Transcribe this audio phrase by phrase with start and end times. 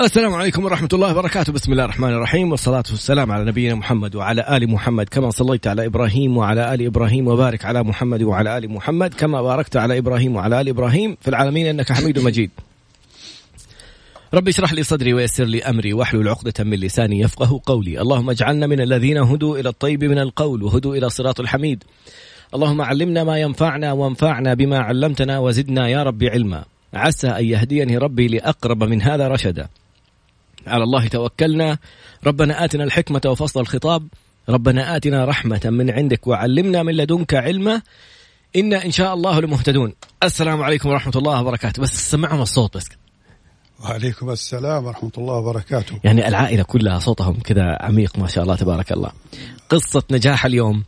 [0.00, 1.52] السلام عليكم ورحمة الله وبركاته.
[1.52, 5.08] بسم الله الرحمن الرحيم والصلاة والسلام على نبينا محمد وعلى آل محمد.
[5.08, 9.76] كما صليت على إبراهيم وعلى آل إبراهيم وبارك على محمد وعلى آل محمد كما باركت
[9.76, 11.16] على إبراهيم وعلى آل إبراهيم.
[11.20, 12.50] في العالمين إنك حميد مجيد.
[14.34, 18.00] ربي اشرح لي صدري ويسر لي أمري واحلل عقدة من لساني يفقه قولي.
[18.00, 21.84] اللهم اجعلنا من الذين هدوا إلى الطيب من القول وهدوا إلى صراط الحميد.
[22.54, 26.64] اللهم علمنا ما ينفعنا وانفعنا بما علمتنا وزدنا يا ربي علما.
[26.94, 29.68] عسى أن يهديني ربي لأقرب من هذا رشدا.
[30.66, 31.78] على الله توكلنا.
[32.26, 34.08] ربنا آتنا الحكمة وفصل الخطاب.
[34.48, 37.82] ربنا آتنا رحمة من عندك وعلمنا من لدنك علما.
[38.56, 39.94] إنا إن شاء الله لمهتدون.
[40.22, 41.82] السلام عليكم ورحمة الله وبركاته.
[41.82, 42.88] بس سمعهم الصوت بس.
[43.84, 46.00] وعليكم السلام ورحمة الله وبركاته.
[46.04, 49.10] يعني العائلة كلها صوتهم كذا عميق ما شاء الله تبارك الله.
[49.68, 50.84] قصة نجاح اليوم.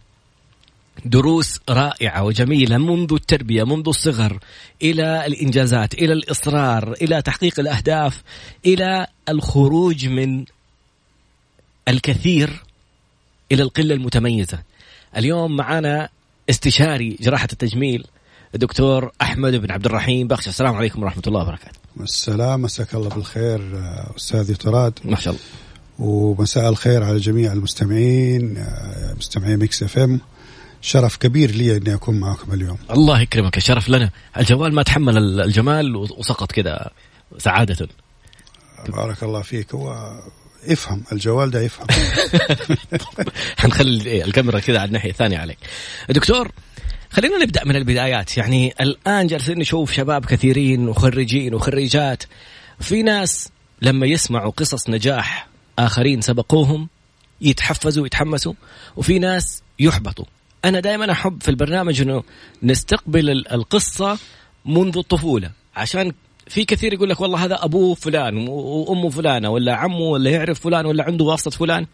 [1.04, 4.38] دروس رائعة وجميلة منذ التربية منذ الصغر
[4.82, 8.22] إلى الإنجازات إلى الإصرار إلى تحقيق الأهداف
[8.66, 10.44] إلى الخروج من
[11.88, 12.64] الكثير
[13.52, 14.58] إلى القلة المتميزة.
[15.16, 16.08] اليوم معنا
[16.50, 18.06] استشاري جراحة التجميل
[18.54, 20.48] الدكتور أحمد بن عبد الرحيم بخش.
[20.48, 21.78] السلام عليكم ورحمة الله وبركاته.
[22.00, 23.60] السلام مساك الله بالخير
[24.16, 25.44] أستاذي طراد ما شاء الله.
[25.98, 28.66] ومساء الخير على جميع المستمعين
[29.18, 30.20] مستمعين ميكس إف إم.
[30.82, 32.78] شرف كبير لي إني أكون معكم اليوم.
[32.90, 34.10] الله يكرمك الشرف لنا.
[34.36, 36.90] الجوال ما تحمل الجمال وسقط كذا
[37.38, 37.88] سعادة.
[38.88, 39.74] بارك الله فيك.
[39.74, 40.20] هو
[40.66, 41.86] افهم الجوال ده يفهم.
[43.60, 45.58] حنخلي إيه، الكاميرا كذا على الناحية الثانية عليك.
[46.08, 46.50] دكتور
[47.10, 48.36] خلينا نبدأ من البدايات.
[48.36, 52.22] يعني الآن جالسين نشوف شباب كثيرين وخريجين وخريجات.
[52.80, 53.48] في ناس
[53.82, 56.88] لما يسمعوا قصص نجاح آخرين سبقوهم
[57.40, 58.54] يتحفزوا ويتحمسوا
[58.96, 60.24] وفي ناس يحبطوا.
[60.64, 62.22] أنا دائما أحب في البرنامج إنه
[62.62, 64.18] نستقبل القصة
[64.64, 65.50] منذ الطفولة.
[65.76, 66.12] عشان
[66.48, 70.86] في كثير يقول لك والله هذا ابوه فلان وأمه فلانة ولا عمه ولا يعرف فلان
[70.86, 71.86] ولا عنده واسطة فلان.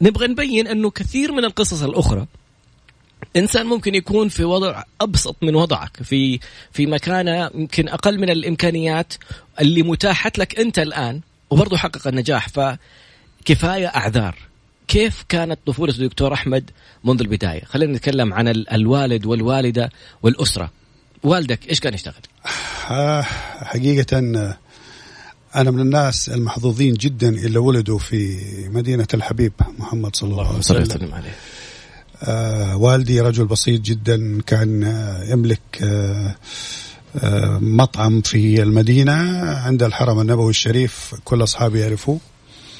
[0.00, 2.26] نبغى نبين إنه كثير من القصص الأخرى
[3.36, 6.40] إنسان ممكن يكون في وضع أبسط من وضعك في
[6.72, 9.14] في مكانة يمكن أقل من الإمكانيات
[9.60, 12.48] اللي متاحت لك أنت الآن وبرضه حقق النجاح.
[12.48, 14.53] فكفاية أعذار.
[14.88, 16.70] كيف كانت طفولة الدكتور أحمد
[17.04, 19.90] منذ البداية؟ خلينا نتكلم عن الوالد والوالدة
[20.22, 20.70] والأسرة.
[21.22, 22.14] والدك إيش كان يشتغل؟
[22.90, 23.22] آه،
[23.62, 24.18] حقيقة
[25.56, 31.14] أنا من الناس المحظوظين جدا اللي ولدوا في مدينة الحبيب محمد صلى الله عليه وسلم.
[31.14, 31.34] عليه.
[32.22, 34.82] آه والدي رجل بسيط جدا كان
[35.28, 36.34] يملك آه
[37.16, 39.12] آه مطعم في المدينة
[39.50, 42.18] عند الحرم النبوي الشريف كل أصحابي يعرفوه.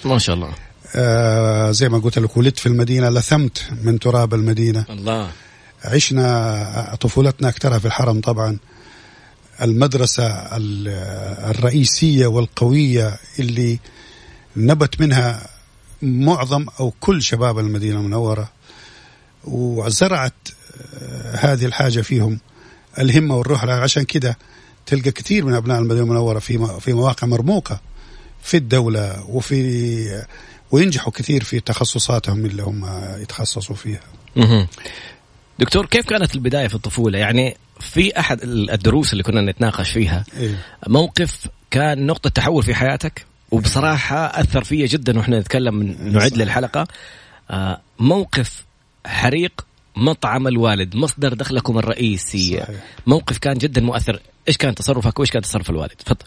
[0.04, 0.54] ما شاء الله.
[0.97, 4.84] آه زي ما قلت لك ولدت في المدينة لثمت من تراب المدينة.
[4.91, 5.31] الله.
[5.84, 8.59] عشنا طفولتنا أكثرها في الحرم طبعا.
[9.62, 10.27] المدرسة
[11.50, 13.78] الرئيسية والقوية اللي
[14.56, 15.47] نبت منها
[16.03, 18.53] معظم أو كل شباب المدينة المنورة
[19.44, 20.32] وزرعت
[21.03, 22.41] آه، هذه الحاجة فيهم
[22.99, 23.65] الهمة والروح.
[23.65, 24.38] عشان كده
[24.87, 27.81] تلقى كثير من أبناء المدينة المنورة في في مواقع مرموقة
[28.43, 30.25] في الدولة وفي
[30.74, 32.86] وينجحوا كثير في تخصصاتهم اللي هم
[33.22, 34.00] يتخصصوا فيها.
[35.58, 40.58] دكتور كيف كانت البداية في الطفولة؟ يعني في أحد الدروس اللي كنا نتناقش فيها إيه؟
[40.88, 46.86] موقف كان نقطة تحول في حياتك؟ وبصراحة أثر فيا جدا وإحنا نتكلم نعد للحلقة.
[47.50, 48.64] آه، موقف
[49.06, 52.60] حريق مطعم الوالد مصدر دخلكم الرئيسي.
[52.60, 52.80] صحيح.
[53.06, 54.20] موقف كان جدا مؤثر.
[54.48, 56.26] إيش كان تصرفك وإيش كان تصرف الوالد؟ تفضل.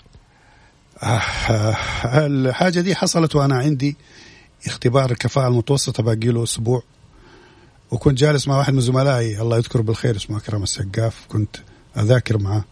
[1.03, 3.97] آه الحاجة دي حصلت وأنا عندي.
[4.65, 6.83] اختبار الكفاءة المتوسطة باقي له أسبوع.
[7.91, 11.55] وكنت جالس مع واحد من زملائي الله يذكره بالخير اسمه أكرم السقاف كنت
[11.97, 12.63] أذاكر معاه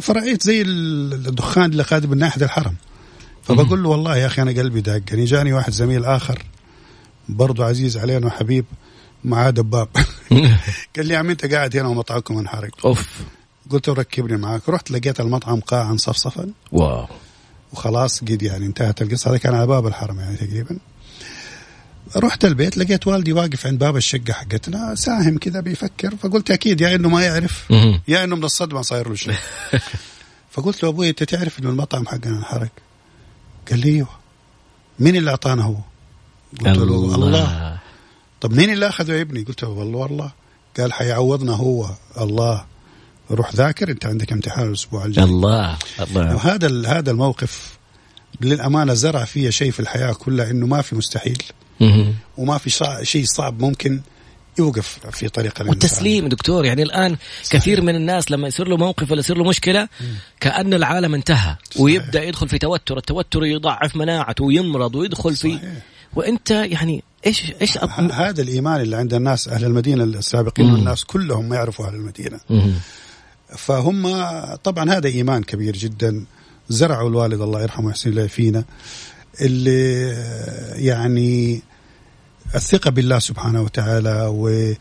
[0.00, 2.74] فرأيت زي الدخان اللي قادم من ناحية الحرم.
[3.42, 6.42] فبقول له والله يا أخي أنا قلبي داق يعني جاني واحد زميل آخر
[7.28, 8.64] برضه عزيز علينا وحبيب
[9.24, 9.88] معاه دباب.
[10.96, 12.86] قال لي يا عم أنت قاعد هنا ومطعمكم انحرق.
[12.86, 13.20] أوف.
[13.70, 14.68] قلت له ركبني معاك.
[14.68, 16.50] رحت لقيت المطعم قاعا صفصفا.
[16.72, 17.06] واو.
[17.72, 19.30] وخلاص قد يعني انتهت القصة.
[19.30, 20.78] هذا كان على باب الحرم يعني تقريبا.
[22.16, 26.94] رحت البيت لقيت والدي واقف عند باب الشقة حقتنا ساهم كذا بيفكر فقلت أكيد يا
[26.94, 27.70] إنه ما يعرف
[28.08, 29.34] يا إنه من الصدمه صاير له شيء.
[30.52, 32.68] فقلت له أبوي أنت تعرف إنه المطعم حقنا انحرق؟
[33.70, 34.08] قال لي أيوه.
[34.98, 35.76] مين اللي أعطانا هو؟
[36.60, 37.78] قلت له الله, الله.
[38.40, 40.32] طب مين اللي أخذه يا ابني؟ قلت له والله والله.
[40.78, 41.90] قال حيعوضنا هو
[42.20, 42.64] الله.
[43.30, 47.78] روح ذاكر انت عندك امتحان الأسبوع الجاي الله الله وهذا هذا الموقف
[48.40, 51.42] للأمانة زرع فيا شيء في الحياة كلها إنه ما في مستحيل
[52.36, 52.70] وما في
[53.02, 54.00] شيء صعب ممكن
[54.58, 57.60] يوقف في طريق والتسليم دكتور يعني الآن صحيح.
[57.60, 59.88] كثير من الناس لما يصير له موقف ولا يصير له مشكلة
[60.40, 61.82] كأن العالم انتهى صحيح.
[61.82, 65.60] ويبدأ يدخل في توتر التوتر يضعف مناعته ويمرض ويدخل صحيح.
[65.60, 65.68] في
[66.14, 67.78] وأنت يعني إيش إيش
[68.12, 72.72] هذا الإيمان اللي عند الناس أهل المدينة السابقين والناس كلهم ما يعرفوا أهل المدينة مم.
[73.56, 74.24] فهم
[74.54, 76.24] طبعا هذا إيمان كبير جدا.
[76.68, 78.64] زرعوا الوالد الله يرحمه ويحسن الله فينا.
[79.40, 80.08] اللي
[80.86, 81.62] يعني
[82.54, 84.74] الثقة بالله سبحانه وتعالى و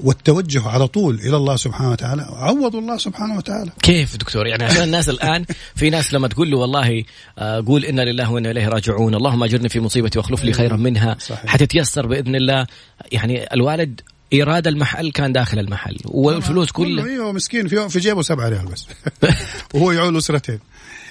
[0.00, 2.22] والتوجه على طول إلى الله سبحانه وتعالى.
[2.22, 3.70] عوضوا الله سبحانه وتعالى.
[3.82, 5.44] كيف دكتور؟ يعني عشان الناس الآن
[5.74, 7.04] في ناس لما تقول له والله
[7.38, 11.16] آه، قول إنا لله وإنا إليه راجعون اللهم أجرني في مصيبتي واخلف لي خيرا منها.
[11.20, 11.46] صحيح.
[11.46, 12.66] حتتيسر بإذن الله.
[13.12, 14.00] يعني الوالد
[14.32, 17.04] إيراد المحل كان داخل المحل والفلوس كلها.
[17.04, 18.86] أيوه مسكين في في جيبه سبعة ريال بس.
[19.74, 20.58] وهو يعول أسرتين.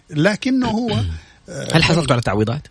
[0.09, 0.99] لكنه هو
[1.73, 2.67] هل حصلت على تعويضات؟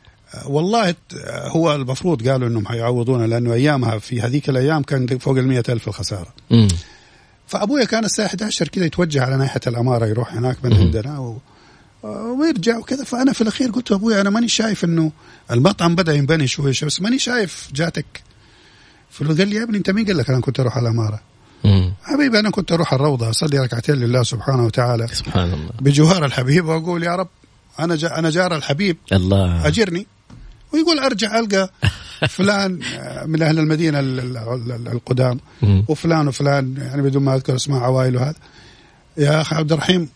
[0.47, 0.95] والله
[1.27, 6.35] هو المفروض قالوا إنهم حيعوضونا لأنه أيامها في هذيك الأيام كان فوق ال ألف الخسارة.
[7.47, 11.39] فأبويا كان الساعة 11 كذا يتوجه على ناحية الأمارة يروح هناك من عندنا و...
[12.41, 13.05] ويرجع وكذا.
[13.05, 15.13] فأنا في الأخير قلت له أبويا أنا ماني شايف إنه
[15.51, 18.32] المطعم بدأ ينبني شوي شوي بس ماني شايف جاتك
[19.13, 21.21] فقال لي يا ابني انت مين قال لك أنا كنت أروح على الأمارة؟
[22.03, 25.09] حبيبي أنا كنت أروح الروضة أصلي ركعتين لله سبحانه وتعالى.
[25.09, 25.71] سبحان الله.
[25.81, 27.29] بجوار الحبيب وأقول يا رب
[27.81, 28.97] أنا جا أنا جار الحبيب.
[29.13, 29.67] الله.
[29.67, 30.07] أجرني.
[30.73, 31.71] ويقول أرجع ألقى
[32.29, 32.81] فلان
[33.27, 34.01] من أهل المدينة
[34.93, 35.41] القدام.
[35.89, 38.35] وفلان وفلان يعني بدون ما أذكر اسماء عوائل وهذا.
[39.17, 40.09] يا أخي عبد الرحيم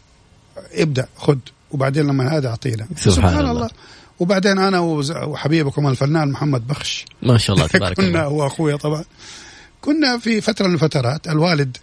[0.72, 1.38] ابدأ خذ
[1.70, 2.86] وبعدين لما هذا أعطينا.
[2.96, 3.50] سبحان, سبحان الله.
[3.50, 3.70] الله.
[4.18, 7.04] وبعدين أنا وحبيبكم الفنان محمد بخش.
[7.22, 8.10] ما شاء الله تبارك الله.
[8.10, 9.04] كنا هو أخويا طبعا.
[9.80, 11.76] كنا في فترة من الفترات الوالد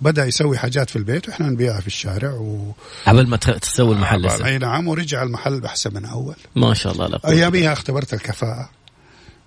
[0.00, 2.72] بدأ يسوي حاجات في البيت وإحنا نبيعها في الشارع و
[3.06, 6.34] قبل ما تسوي المحل لسه أي نعم ورجع المحل احسن من أول.
[6.56, 8.70] ما شاء الله لا اياميها اختبرت الكفاءة.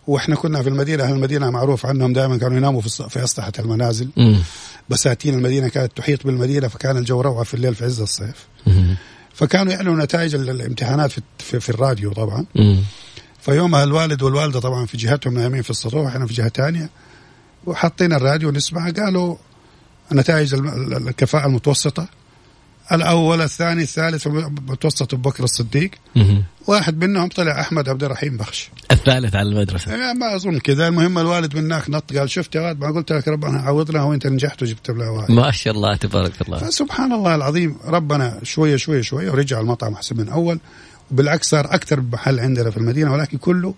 [0.08, 4.10] وإحنا كنا في المدينة أهل المدينة معروف عنهم دائما كانوا يناموا في في اسطحه المنازل.
[4.18, 4.36] م.
[4.90, 8.48] بساتين المدينة كانت تحيط بالمدينة فكان الجو روعة في الليل في عز الصيف.
[8.68, 8.94] م.
[9.34, 12.78] فكانوا يعلنوا نتائج الامتحانات في, في, في الراديو طبعا م.
[13.42, 16.90] فيومها الوالد والوالدة طبعا في جهتهم نايمين في السطوح إحنا في جهة ثانية
[17.66, 19.36] وحاطين الراديو ونسمع قالوا
[20.14, 22.08] نتائج الكفاءة المتوسطة
[22.92, 24.28] الأول الثاني الثالث
[24.68, 25.92] متوسط بكر الصديق.
[26.68, 28.70] واحد منهم طلع أحمد عبد الرحيم بخش.
[28.92, 29.92] الثالث على المدرسة.
[29.92, 30.88] يعني ما أظن كذا.
[30.88, 34.64] المهم الوالد من هناك نط قال شفت يا ما قلت لك ربنا عوضنا وأنت نجحت
[34.64, 35.32] وجبت له واحد.
[35.32, 36.58] ما شاء الله تبارك الله.
[36.58, 40.60] فسبحان الله العظيم ربنا شوية شوية شوية ورجع المطعم أحسن من أول
[41.12, 43.74] وبالعكس صار أكثر محل عندنا في المدينة ولكن كله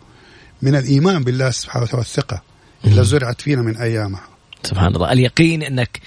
[0.62, 2.42] من الإيمان بالله سبحانه وتعالى والثقة
[2.86, 4.28] اللي زرعت فينا من أيامها.
[4.64, 5.12] سبحان الله.
[5.12, 6.00] اليقين أنك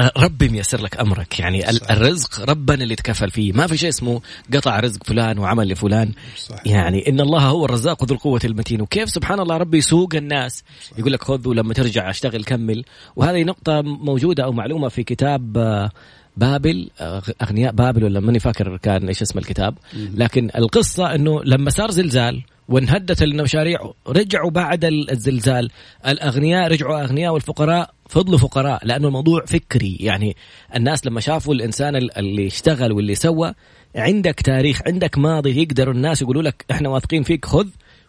[0.00, 1.40] ربي ميسر لك أمرك.
[1.40, 1.90] يعني صحيح.
[1.90, 3.52] الرزق ربنا اللي تكفل فيه.
[3.52, 4.20] ما في شيء اسمه
[4.54, 6.12] قطع رزق فلان وعمل لفلان.
[6.36, 6.66] صحيح.
[6.66, 8.80] يعني إن الله هو الرزاق ذو القوة المتين.
[8.80, 10.64] وكيف سبحان الله ربي يسوق الناس.
[10.84, 10.98] صحيح.
[10.98, 12.84] يقول لك خذ ولما ترجع أشتغل كمل.
[13.16, 15.90] وهذه نقطة موجودة أو معلومة في كتاب آه،
[16.36, 16.90] بابل.
[17.00, 19.78] آه، أغنياء بابل ولا ماني فاكر كان إيش اسم الكتاب.
[19.94, 23.92] لكن القصة إنه لما صار زلزال وانهدت المشاريع.
[24.08, 25.70] رجعوا بعد الزلزال.
[26.06, 27.90] الأغنياء رجعوا أغنياء والفقراء.
[28.08, 29.96] فضلوا فقراء لأنه الموضوع فكري.
[30.00, 30.36] يعني
[30.76, 33.54] الناس لما شافوا الإنسان اللي اشتغل واللي سوى
[33.96, 37.66] عندك تاريخ عندك ماضي يقدروا الناس يقولوا لك إحنا واثقين فيك خذ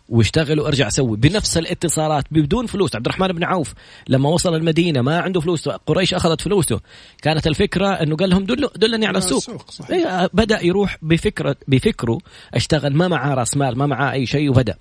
[0.09, 2.95] واشتغل وارجع سوي بنفس الاتصالات بدون فلوس.
[2.95, 3.73] عبد الرحمن بن عوف
[4.07, 6.79] لما وصل المدينة ما عنده فلوس قريش أخذت فلوسه.
[7.21, 9.89] كانت الفكرة إنه قال لهم دل دلني على السوق, السوق صحيح.
[9.91, 12.17] إيه، بدأ يروح بفكره بفكره
[12.53, 14.75] اشتغل ما معاه راس مال ما معاه أي شيء وبدأ.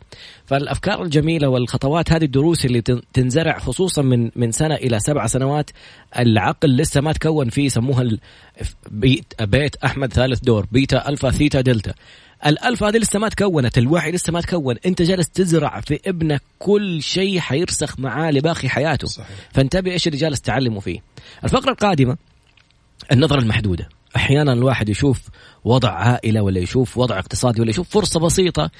[0.47, 2.81] فالأفكار الجميلة والخطوات هذه الدروس اللي
[3.13, 5.71] تنزرع خصوصا من من سنة إلى سبع سنوات
[6.19, 8.11] العقل لسه ما تكون فيه يسموها
[8.91, 11.95] بيتا, بيتا أحد ثالث دور بيتا ألفا ثيتا دلتا.
[12.47, 14.77] الألف هذه لسه ما تكونت الوعي لسه ما تكون.
[14.87, 19.07] أنت جالس تزرع في ابنك كل شيء حيرسخ معاه لباقي حياته.
[19.07, 19.37] صحيح.
[19.53, 20.99] فانتبه إيش اللي جالس تعلمه فيه.
[21.45, 22.17] الفقرة القادمة
[23.13, 23.89] النظرة المحدودة.
[24.17, 25.21] أحيانا الواحد يشوف
[25.65, 28.71] وضع عائلة ولا يشوف وضع اقتصادي ولا يشوف فرصة بسيطة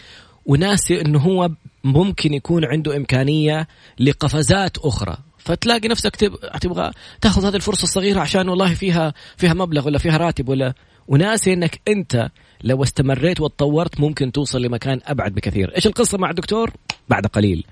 [0.47, 1.51] وناسي إنه هو
[1.85, 3.69] ممكن يكون عنده إمكانية
[4.01, 5.17] لقفزات أخرى.
[5.39, 6.17] فتلاقي نفسك
[6.61, 6.91] تبغى
[7.21, 10.75] تأخذ هذه الفرصة الصغيرة عشان والله فيها فيها مبلغ ولا فيها راتب ولا.
[11.09, 12.31] وناسي إنك أنت
[12.65, 15.73] لو استمريت وتطورت ممكن توصل لمكان أبعد بكثير.
[15.77, 16.71] إيش القصة مع الدكتور؟
[17.09, 17.67] بعد قليل.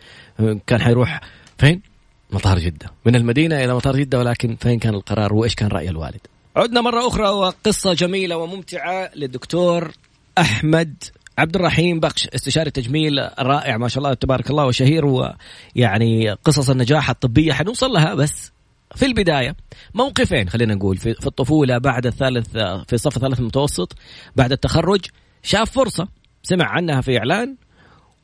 [0.67, 1.21] كان حيروح
[1.59, 1.83] فين؟
[2.31, 2.91] مطار جدة.
[3.07, 6.21] من المدينة إلى مطار جدة ولكن فين كان القرار وإيش كان رأي الوالد؟
[6.57, 9.93] عدنا مرة أخرى وقصة جميلة وممتعة للدكتور
[10.39, 11.05] أحمد
[11.39, 17.11] عبد الرحيم بخش استشاري تجميل رائع ما شاء الله تبارك الله وشهير ويعني قصص النجاح
[17.11, 17.53] الطبية.
[17.53, 18.52] حنوصل لها بس
[18.97, 19.57] في البداية
[19.95, 23.93] موقفين خلينا نقول في, في الطفولة بعد الثالث في الصف الثالث المتوسط
[24.37, 25.07] بعد التخرج
[25.43, 26.09] شاف فرصة
[26.43, 27.57] سمع عنها في إعلان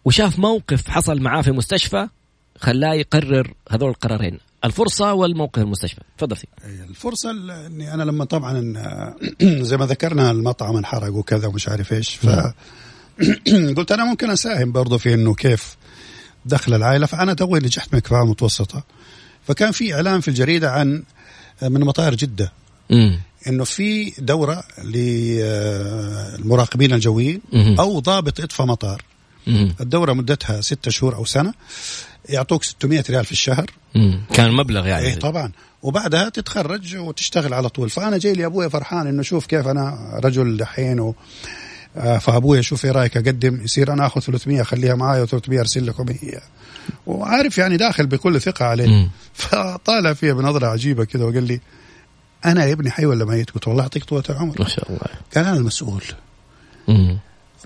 [0.04, 2.08] وشاف موقف حصل معاه في مستشفى
[2.58, 4.38] خلاه يقرر هذول القرارين.
[4.64, 6.00] الفرصة والموقف المستشفى.
[6.18, 7.30] تفضل الفرصة
[7.66, 8.74] إني أنا لما طبعا
[9.68, 12.26] زي ما ذكرنا المطعم انحرق وكذا ومش عارف إيش ف
[13.76, 15.76] قلت أنا ممكن أساهم برضه في إنه كيف
[16.44, 18.84] دخل العائلة فأنا توي نجحت من كفاءه متوسطة.
[19.48, 21.02] فكان في إعلان في الجريدة عن
[21.62, 22.52] من مطار جدة.
[23.48, 27.40] إنه في دورة للمراقبين الجويين
[27.78, 29.02] أو ضابط إطفاء مطار.
[29.80, 31.54] الدورة مدتها ستة شهور أو سنة.
[32.28, 33.70] يعطوك 600 ريال في الشهر.
[34.34, 35.06] كان مبلغ يعني.
[35.06, 35.52] إيه طبعا.
[35.82, 37.90] وبعدها تتخرج وتشتغل على طول.
[37.90, 41.14] فأنا جاي لي أبوي فرحان إنه شوف كيف أنا رجل دحين و
[41.96, 43.64] آه، فابويا شوف إيه رأيك أقدم.
[43.64, 46.40] يصير أنا آخذ 300 أخليها معايا و300 أرسل لكم هي
[47.06, 49.08] وعارف يعني داخل بكل ثقة عليه.
[49.34, 51.60] فطالع فيها بنظرة عجيبة كذا وقال لي
[52.44, 54.54] أنا يا ابني حي ولا ميت؟ قلت والله يعطيك طول العمر.
[54.58, 55.00] ما شاء الله.
[55.34, 56.02] قال أنا المسؤول.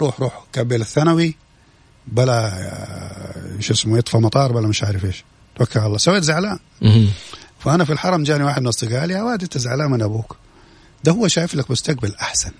[0.00, 1.34] روح روح كمل الثانوي
[2.06, 2.52] بلا
[3.60, 5.24] شو اسمه يطفى مطار بلا مش عارف إيش.
[5.56, 5.98] توكل على الله.
[5.98, 6.58] سويت زعلان.
[7.58, 10.36] فأنا في الحرم جاني واحد من أصدقائي يا واد أنت زعلان من أبوك.
[11.04, 12.50] ده هو شايف لك مستقبل أحسن.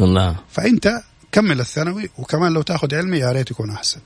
[0.00, 0.36] الله.
[0.50, 4.00] فأنت كمل الثانوي وكمان لو تأخذ علمي يا ريت يكون أحسن.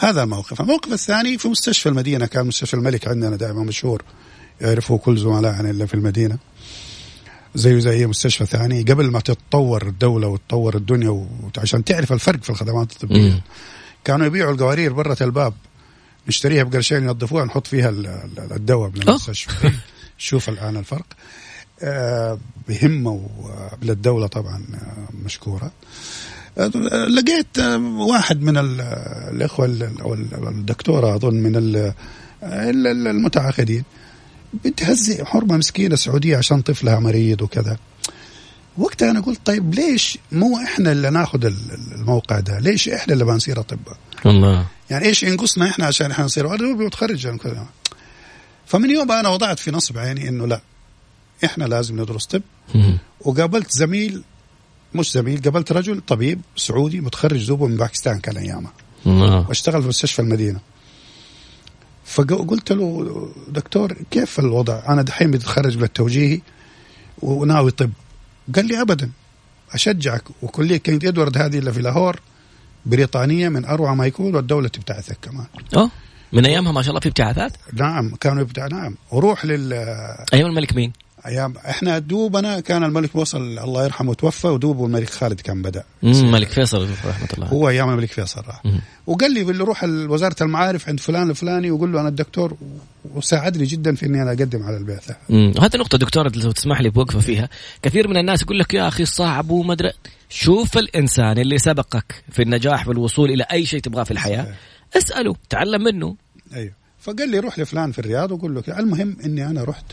[0.00, 4.02] هذا الموقف الموقف الثاني في مستشفى المدينة كان مستشفى الملك عندنا دائما مشهور
[4.60, 6.38] يعرفه كل زملائنا اللي في المدينة.
[7.54, 11.26] زيه زي أي مستشفى ثاني قبل ما تتطور الدولة وتطور الدنيا
[11.56, 13.42] وعشان تعرف الفرق في الخدمات الطبية
[14.04, 15.54] كانوا يبيعوا القوارير برة الباب.
[16.28, 17.90] نشتريها بقرشين ينظفوها نحط فيها
[18.38, 19.72] الدواء من المستشفى.
[20.18, 21.06] شوف الآن الفرق.
[21.82, 22.38] آه،
[22.68, 23.28] بهمة
[23.82, 25.64] للدولة طبعا آه، مشكورة.
[25.66, 25.70] آه،
[27.08, 27.58] لقيت
[27.98, 30.14] واحد من الإخوة أو
[30.48, 31.56] الدكتورة أظن من
[33.06, 33.84] المتعاقدين
[34.64, 37.76] بتهزئ حرمة مسكينة سعودية عشان طفلها مريض وكذا.
[38.78, 41.52] وقتها أنا قلت طيب ليش مو إحنا اللي ناخذ
[41.94, 44.66] الموقع ده؟ ليش إحنا اللي بنصير أطباء؟ الله.
[44.90, 47.66] يعني إيش ينقصنا إحنا عشان إحنا نصير؟ أنا متخرج كذا.
[48.66, 50.60] فمن يوم أنا وضعت في نصب عيني إنه لا
[51.44, 52.42] إحنا لازم ندرس طب.
[53.20, 54.22] وقابلت زميل
[54.94, 58.72] مش زميل قابلت رجل طبيب سعودي متخرج دوبه من باكستان كان ايامها
[59.48, 60.60] واشتغل في مستشفى المدينة.
[62.04, 66.40] فقلت له دكتور كيف الوضع؟ أنا دحين بتخرج بالتوجيهي
[67.22, 67.90] وناوي طب.
[68.56, 69.10] قال لي ابدا
[69.72, 70.22] أشجعك.
[70.42, 72.20] وكليه كينج إدوارد هذه اللي في لاهور
[72.86, 75.46] بريطانية من أروع ما يكون والدولة تبتعثك كمان.
[75.76, 75.90] أه؟
[76.32, 78.96] من أيامها ما شاء الله في ابتعاثات؟ نعم كانوا يبتع نعم.
[79.10, 79.72] وروح لل
[80.34, 80.92] أيام الملك مين؟
[81.26, 81.54] أيام.
[81.56, 85.84] إحنا دوبنا كان الملك وصل الله يرحمه توفى ودوب الملك خالد كان بدأ.
[86.04, 87.46] الملك فيصل رحمة الله.
[87.46, 88.62] هو أيام الملك فيصل راح.
[89.06, 92.56] وقال لي اللي روح وزارة المعارف عند فلان الفلاني وقول له أنا الدكتور
[93.14, 97.20] وساعدني جدا في إني أنا أقدم على البعثه وهذه نقطة دكتور لو تسمح لي بوقفة
[97.20, 97.48] فيها.
[97.82, 99.92] كثير من الناس يقول لك يا أخي صعب ومدري.
[100.28, 104.54] شوف الإنسان اللي سبقك في النجاح في الوصول إلى أي شيء تبغاه في الحياة.
[104.96, 106.16] اسأله تعلم منه.
[106.54, 106.72] أيوه.
[107.00, 109.84] فقال لي روح لفلان في الرياض وقول له المهم إني أنا رحت.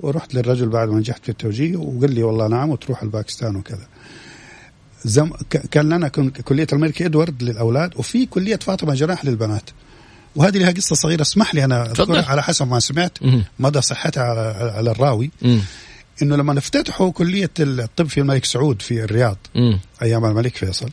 [0.00, 3.86] ورحت للرجل بعد ما نجحت في التوجيه وقال لي والله نعم وتروح الباكستان وكذا.
[5.04, 5.30] زم...
[5.70, 9.70] كان لنا كلية الملك إدوارد للأولاد وفي كلية فاطمة جراح للبنات.
[10.36, 13.18] وهذه لها قصة صغيرة اسمح لي أنا أذكرها على حسب ما سمعت
[13.58, 15.30] مدى صحتها على, على الراوي.
[16.22, 19.36] إنه لما افتتحوا كلية الطب في الملك سعود في الرياض
[20.02, 20.90] أيام الملك فيصل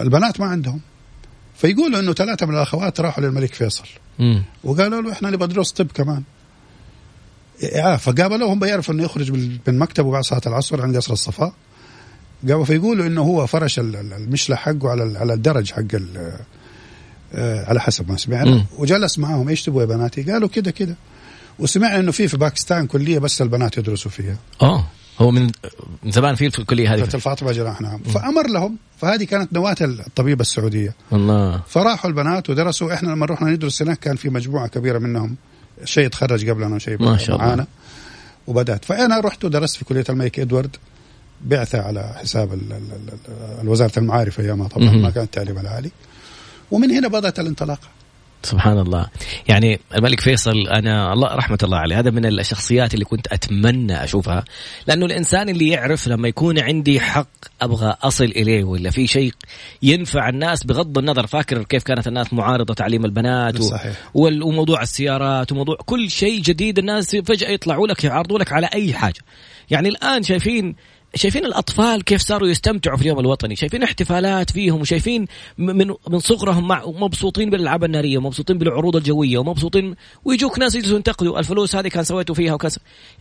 [0.00, 0.80] البنات ما عندهم.
[1.56, 3.84] فيقولوا إنه ثلاثة من الأخوات راحوا للملك فيصل.
[4.64, 6.22] وقالوا له إحنا نبغى ندرس طب كمان.
[7.74, 9.32] آه فقابلوهم بيعرفوا إنه يخرج
[9.66, 11.52] من مكتبه بعد صلاة العصر عند قصر الصفاء.
[12.48, 15.82] قالوا فيقولوا إنه هو فرش المشلة حقه على على الدرج حق
[17.34, 18.64] آه على حسب ما سمعنا.
[18.78, 20.96] وجلس معاهم إيش تبغوا يا بناتي؟ قالوا كده كده.
[21.58, 24.36] وسمعنا إنه في في باكستان كلية بس البنات يدرسوا فيها.
[24.62, 24.84] آه
[25.18, 25.50] هو من
[26.06, 27.02] زمان في الكلية هذه.
[27.02, 27.98] الفاطمة جراح نعم.
[27.98, 30.94] فأمر لهم فهذه كانت نواة الطبيبة السعودية.
[31.12, 31.62] الله.
[31.68, 32.94] فراحوا البنات ودرسوا.
[32.94, 35.36] إحنا لما رحنا ندرس هناك كان في مجموعة كبيرة منهم.
[35.84, 37.46] شيء تخرج قبلنا شيء ما شاء الله.
[37.46, 37.66] معانا.
[38.46, 38.84] وبدأت.
[38.84, 40.76] فأنا رحت ودرست في كلية الملك إدوارد
[41.44, 42.58] بعثة على حساب
[43.62, 45.90] الوزاره المعارف أيامها طبعا ما كان التعليم العالي.
[46.70, 47.88] ومن هنا بدأت الانطلاقة.
[48.42, 49.06] سبحان الله.
[49.48, 54.44] يعني الملك فيصل أنا الله رحمة الله عليه هذا من الشخصيات اللي كنت أتمنى أشوفها.
[54.86, 57.28] لأنه الإنسان اللي يعرف لما يكون عندي حق
[57.62, 59.32] أبغى أصل إليه ولا في شيء
[59.82, 61.26] ينفع الناس بغض النظر.
[61.26, 63.70] فاكر كيف كانت الناس معارضة تعليم البنات و...
[64.14, 69.20] وموضوع السيارات وموضوع كل شيء جديد الناس فجأة يطلعوا لك يعارضوا لك على أي حاجة.
[69.70, 70.74] يعني الآن شايفين
[71.14, 75.26] شايفين الأطفال كيف صاروا يستمتعوا في اليوم الوطني؟ شايفين احتفالات فيهم وشايفين
[75.58, 81.38] من من صغرهم مع مبسوطين بالألعاب النارية ومبسوطين بالعروض الجوية ومبسوطين ويجوك ناس يجلسوا ينتقدوا
[81.38, 82.78] الفلوس هذه كان سويتوا فيها وكذا.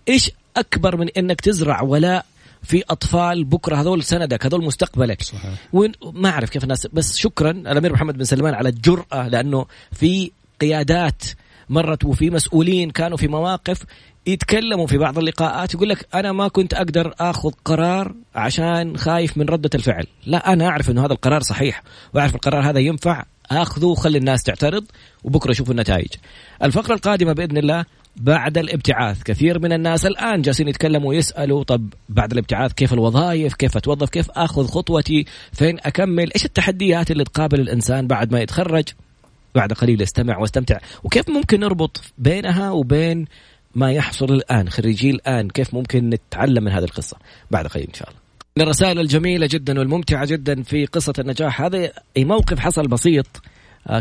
[0.07, 2.25] إيش أكبر من إنك تزرع ولاء
[2.63, 5.53] في أطفال بكرة هذول سندك هذول مستقبلك؟ صحيح.
[5.73, 10.31] وين ما أعرف كيف الناس بس شكرا الأمير محمد بن سلمان على الجرأة لأنه في
[10.61, 11.23] قيادات
[11.69, 13.83] مرت وفي مسؤولين كانوا في مواقف
[14.27, 19.45] يتكلموا في بعض اللقاءات يقول لك أنا ما كنت أقدر آخذ قرار عشان خايف من
[19.45, 23.25] ردة الفعل، لا أنا أعرف إنه هذا القرار صحيح وأعرف القرار هذا ينفع.
[23.51, 24.85] اخذه وخلي الناس تعترض
[25.23, 26.07] وبكرة شوفوا النتائج.
[26.63, 27.85] الفقرة القادمة بإذن الله
[28.15, 29.23] بعد الابتعاث.
[29.23, 34.31] كثير من الناس الآن جالسين يتكلموا ويسألوا طب بعد الابتعاث كيف الوظائف؟ كيف أتوظف؟ كيف
[34.31, 38.85] آخذ خطوتي؟ فين أكمل؟ إيش التحديات اللي تقابل الإنسان بعد ما يتخرج؟
[39.55, 43.25] بعد قليل استمع واستمتع وكيف ممكن نربط بينها وبين
[43.75, 47.17] ما يحصل الآن خريجي الآن كيف ممكن نتعلم من هذه القصة؟
[47.51, 48.21] بعد قليل إن شاء الله.
[48.57, 51.61] الرسائل الجميلة جدا والممتعة جدا في قصة النجاح.
[51.61, 53.27] هذا موقف حصل بسيط.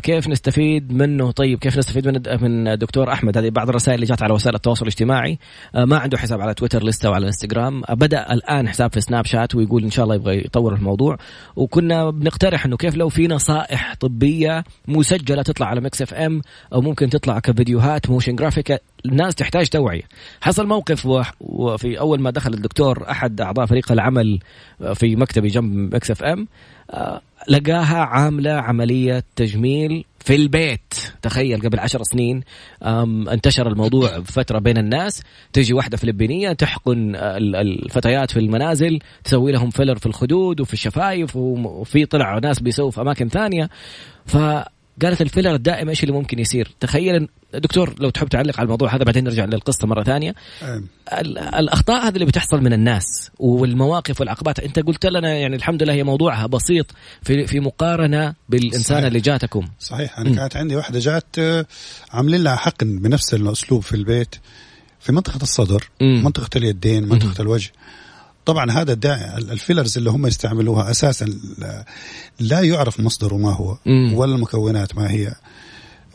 [0.02, 4.22] كيف نستفيد منه؟ طيب كيف نستفيد من من دكتور أحمد؟ هذه بعض الرسائل اللي جات
[4.22, 5.38] على وسائل التواصل الاجتماعي.
[5.74, 9.26] آه، ما عنده حساب على تويتر لسه وعلى انستغرام آه، بدأ الآن حساب في سناب
[9.26, 11.16] شات ويقول إن شاء الله يبغى يطور الموضوع.
[11.56, 16.80] وكنا بنقترح إنه كيف لو في نصائح طبية مسجلة تطلع على مكس إف إم أو
[16.80, 20.02] ممكن تطلع كفيديوهات motion graphic الناس تحتاج توعية.
[20.40, 21.06] حصل موقف
[21.40, 24.38] وفي أول ما دخل الدكتور أحد أعضاء فريق العمل
[24.94, 26.46] في مكتبي جنب مكس إف إم.
[27.48, 30.94] لقاها عاملة عملية تجميل في البيت.
[31.22, 32.42] تخيل قبل عشر سنين
[33.32, 35.22] انتشر الموضوع بفترة بين الناس.
[35.52, 42.06] تجي واحدة فلبينية تحقن الفتيات في المنازل تسوي لهم فيلر في الخدود وفي الشفايف وفي
[42.06, 43.68] طلع ناس بيسووا في أماكن ثانية.
[44.26, 44.36] ف
[45.02, 48.94] قالت ال filler الدائم إيش اللي ممكن يصير تخيل دكتور لو تحب تعلق على الموضوع
[48.94, 50.34] هذا بعدين نرجع للقصة مرة ثانية
[51.58, 56.04] الأخطاء هذه اللي بتحصل من الناس والمواقف والعقبات أنت قلت لنا يعني الحمد لله هي
[56.04, 56.86] موضوعها بسيط
[57.22, 59.04] في في مقارنة بالإنسان صحيح.
[59.04, 60.34] اللي جاتكم صحيح أنا م.
[60.34, 61.66] كانت عندي واحدة جات آه،
[62.10, 64.34] عاملين لها حقن بنفس الأسلوب في البيت
[65.00, 66.24] في منطقة الصدر م.
[66.24, 67.42] منطقة اليدين منطقة م.
[67.42, 67.72] الوجه
[68.46, 71.26] طبعا هذا الداعي الفيلرز اللي هم يستعملوها أساسا
[72.40, 73.78] لا يعرف مصدره ما هو
[74.14, 75.34] ولا المكونات ما هي.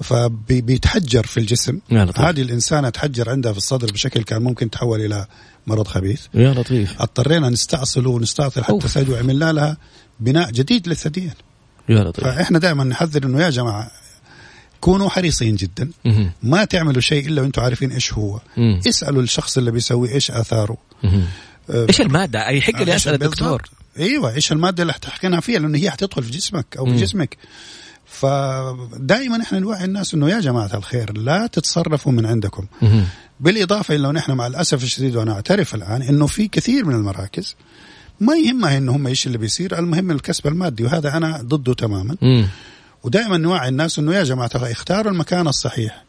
[0.02, 1.80] فبيتحجر في الجسم.
[2.18, 5.26] هذه الإنسانة تحجر عندها في الصدر بشكل كان ممكن تحول إلى
[5.68, 6.22] مرض خبيث.
[6.34, 7.02] يا لطيف.
[7.02, 9.78] اضطرينا نستأصله ونستأصل حتى ثدي وعملنا لها
[10.20, 11.34] بناء جديد للثديين.
[11.90, 12.26] يا لطيف.
[12.26, 13.92] فإحنا دائما نحذر إنه يا جماعة
[14.82, 15.90] كونوا حريصين جدا.
[16.44, 18.40] ما تعملوا شيء إلا وأنتم عارفين إيش هو.
[18.88, 20.78] اسألوا الشخص اللي بيسوي إيش آثاره.
[21.04, 21.10] أه،
[21.70, 23.62] إيش المادة؟ أي حق لي أسأل الدكتور.
[24.00, 27.38] أيوه إيش المادة اللي حتحقنها فيها؟ لأنه هي حتدخل في جسمك أو في جسمك.
[28.06, 32.66] فدائما إحنا نوعي الناس إنه يا جماعة الخير لا تتصرفوا من عندكم.
[33.40, 37.56] بالإضافة إلى نحن مع الأسف الشديد وأنا أعترف الآن إنه في كثير من المراكز
[38.20, 42.18] ما يهمها إنه هم إيش اللي بيصير المهم الكسب المادي وهذا أنا ضده تماما.
[43.04, 46.05] ودائما نوعي الناس إنه يا جماعة اختاروا المكان الصحيح.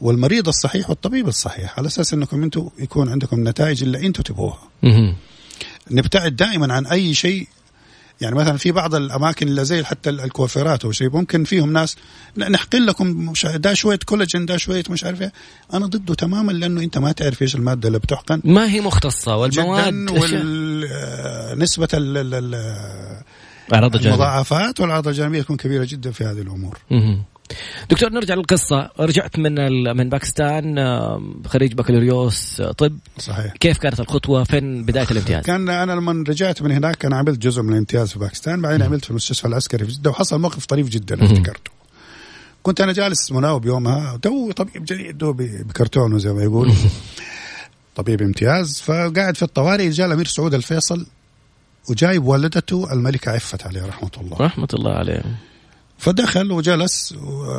[0.00, 4.68] والمريض الصحيح والطبيب الصحيح على أساس إنكم أنتم يكون عندكم النتائج اللي أنتم تبغوها
[5.90, 7.48] نبتعد دائما عن أي شيء
[8.20, 11.96] يعني مثلا في بعض الأماكن اللي زي حتى الكوافيرات أو شيء ممكن فيهم ناس
[12.38, 15.32] نحقن لكم ده شوية كولاجين ده شوية مش عارف إيه.
[15.74, 18.40] أنا ضده تماما لأنه أنت ما تعرف إيش المادة اللي بتحقن.
[18.44, 19.94] ما هي مختصة والمواد؟
[21.52, 21.88] ونسبه
[23.94, 26.78] المضاعفات والأعراض الجانبية تكون كبيرة جدا في هذه الأمور.
[27.90, 28.90] دكتور نرجع للقصة.
[29.00, 29.54] رجعت من
[29.96, 30.78] من باكستان
[31.46, 32.62] خريج بكالوريوس.
[32.62, 33.52] طب صحيح.
[33.52, 37.62] كيف كانت الخطوة؟ فين بداية الامتياز؟ كان أنا لما رجعت من هناك أنا عملت جزء
[37.62, 41.24] من الامتياز في باكستان بعدين عملت في المستشفى العسكري في جدة وحصل موقف طريف جدا
[41.24, 41.70] افتكرته.
[42.62, 46.74] كنت أنا جالس مناوب يومها تو طبيب جديد بكرتونه زي ما يقولوا.
[47.96, 51.06] طبيب امتياز فقاعد في الطوارئ جاء الأمير سعود الفيصل
[51.90, 54.36] وجايب والدته الملكة عفت عليه رحمة الله.
[54.40, 55.22] رحمة الله عليه.
[55.98, 57.14] فدخل وجلس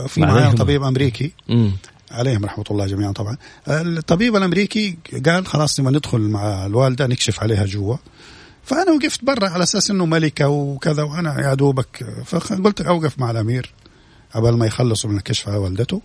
[0.08, 1.32] في معاه طبيب أمريكي.
[1.50, 1.72] مم.
[2.12, 3.38] عليهم رحمة الله جميعا طبعا.
[3.68, 7.98] الطبيب الأمريكي قال خلاص نبغى ندخل مع الوالدة نكشف عليها جوا.
[8.64, 12.06] فأنا وقفت برا على أساس إنه ملكة وكذا وأنا يا دوبك.
[12.26, 13.74] فقلت أوقف مع الأمير
[14.36, 16.02] قبل ما يخلصوا من الكشف على والدته.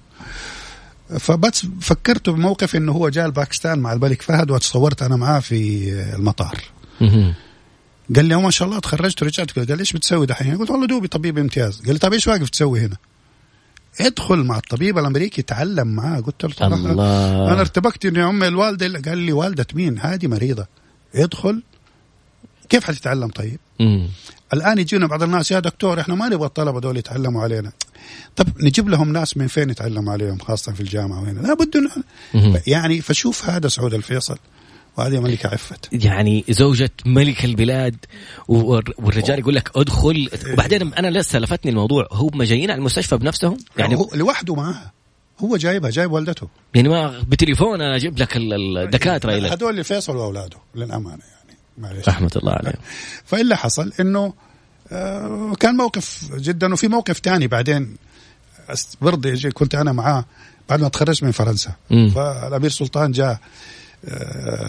[1.19, 6.61] فبس فكرت بموقف إنه هو جاء الباكستان مع الملك فهد وتصورت أنا معاه في المطار.
[8.17, 11.09] قال لي ما شاء الله تخرجت ورجعت قال لي إيش بتسوي دحين؟ قلت والله دوبي
[11.09, 12.97] طبيب امتياز قال لي طيب إيش واقف تسوي هنا؟
[14.01, 16.51] ادخل مع الطبيب الأمريكي تعلم معاه قلت له
[16.91, 20.67] الله أنا ارتبكت إني امي الوالدة قال لي والدة مين؟ هذه مريضة
[21.15, 21.63] ادخل
[22.69, 24.09] كيف حتتعلم طيب؟ مم.
[24.53, 27.73] الآن يجينا بعض الناس يا دكتور إحنا ما نبغى الطلبة دول يتعلموا علينا
[28.37, 31.89] طب نجيب لهم ناس من فين يتعلموا عليهم خاصة في الجامعة وهنا لابد
[32.67, 34.39] يعني فشوف هذا سعود الفيصل
[35.01, 35.89] وهذه ملكة عفت.
[35.93, 37.97] يعني زوجة ملك البلاد
[38.49, 40.29] والرجال يقول لك ادخل.
[40.53, 44.93] وبعدين أنا لسه لفتني الموضوع هم جايين على المستشفى بنفسهم؟ يعني هو لوحده معها
[45.39, 46.49] هو جايبها جايب والدته.
[46.75, 51.59] يعني ما بتليفون أنا أجيب لك الدكاترة هذول اللي فيصل وأولاده للأمانة يعني.
[51.79, 52.09] معلش.
[52.09, 52.75] رحمة الله عليه
[53.29, 54.33] فاللي حصل إنه
[54.93, 57.97] آه، كان موقف جدا وفي موقف تاني بعدين.
[59.01, 60.25] برضه كنت أنا معاه
[60.69, 61.73] بعد ما تخرجت من فرنسا.
[61.91, 62.11] مم.
[62.11, 63.39] فالأمير سلطان جاء.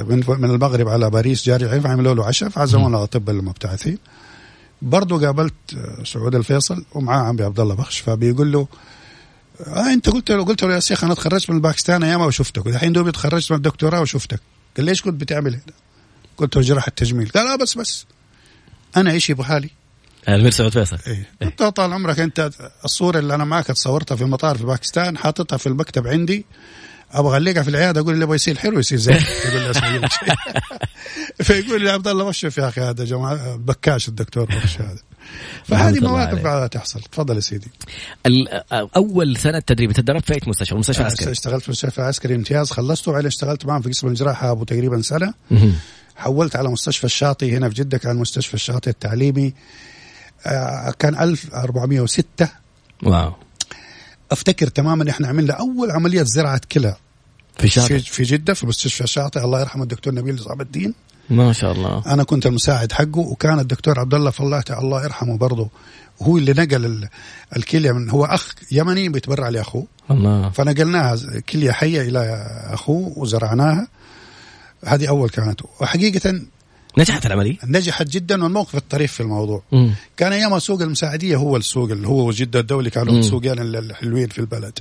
[0.07, 3.97] من من المغرب على باريس جاري عين عملوا له عشاء فعزمونا الاطباء المبتعثين.
[4.81, 8.67] برضه قابلت آه، سعود الفيصل ومعاه عمي عبد الله بخش فبيقول له
[9.67, 12.93] آه انت قلت له قلت له يا شيخ أنا تخرجت من باكستان أيام وشفتك الحين
[12.93, 14.39] دوبي تخرجت من الدكتوراه وشفتك.
[14.77, 15.61] قال ليش كنت بتعمل هنا؟
[16.37, 18.05] قلت له جراحه تجميل قال لا بس بس.
[18.97, 19.69] أنا إيش يبغى لي؟
[20.27, 20.97] الأمير سعود فيصل.
[21.07, 21.29] إيه.
[21.41, 22.49] قلت له طال عمرك أنت
[22.85, 26.45] الصورة اللي أنا معك تصورتها في المطار في باكستان حاططها في المكتب عندي.
[27.11, 29.15] أبغى اعلقها في العيادة أقول اللي يبغى يصير حلو يصير زين.
[29.45, 30.35] يقول لي شيء
[31.41, 34.99] فيقول لي يا عبد الله وشوف يا أخي هذا جماعة بكاش الدكتور بخش هذا.
[35.67, 37.01] فهذه مواقف تحصل.
[37.01, 37.67] تفضل يا سيدي.
[38.73, 43.09] أول سنة تدريب تدربت في أي مستشفى؟ المستشفى العسكري اشتغلت في المستشفى العسكري امتياز خلصته
[43.09, 45.33] وبعدين اشتغلت معهم في قسم الجراحة أبو تقريبا سنة.
[46.15, 49.53] حولت على مستشفى الشاطئ هنا في جدة كان مستشفى الشاطئ التعليمي.
[50.45, 52.49] آه، كان 1406
[53.03, 53.33] واو.
[54.31, 56.95] أفتكر تماما إحنا عملنا أول عملية زراعة كلى.
[57.57, 60.93] في الشاطئ في, جدة في مستشفى الشاطئ الله يرحمه الدكتور نبيل صعب الدين.
[61.29, 62.03] ما شاء الله.
[62.05, 65.69] أنا كنت المساعد حقه وكان الدكتور عبد الله فلاح الله يرحمه برضه
[66.21, 67.07] هو اللي نقل ال-
[67.57, 69.87] الكليه من هو أخ يمني بيتبرع لأخوه.
[70.11, 70.49] الله.
[70.49, 71.15] فنقلناها
[71.49, 73.87] كلية حية إلى أخوه وزرعناها.
[74.85, 75.61] هذه أول كانت.
[75.81, 76.41] وحقيقة
[76.97, 79.63] نجحت العملية؟ نجحت جدا والموقف الطريف في الموضوع.
[79.71, 79.93] مم.
[80.17, 83.19] كان ايامها سوق المساعدية هو السوق اللي هو وجده الدولي كانوا مم.
[83.19, 84.79] السوقين ال- الحلوين في البلد.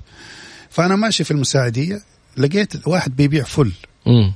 [0.71, 2.01] فأنا ماشي في المساعدية
[2.37, 3.73] لقيت واحد بيبيع فل.
[4.07, 4.33] مم.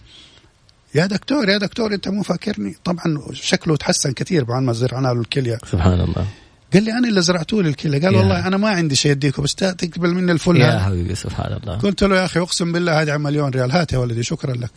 [0.94, 5.20] يا دكتور يا دكتور أنت مو فاكرني؟ طبعا شكله تحسن كثير بعد ما زرعنا له
[5.20, 6.26] الكليه سبحان الله.
[6.74, 8.14] قال لي أنا اللي زرعته له الكليه قال.
[8.16, 11.76] والله أنا ما عندي شيء أديكم بس تقبل مني الفل يا حبيبي سبحان الله.
[11.78, 13.72] قلت له يا أخي أقسم بالله هذه مليون ريال.
[13.72, 14.70] هات يا ولدي شكرا لك.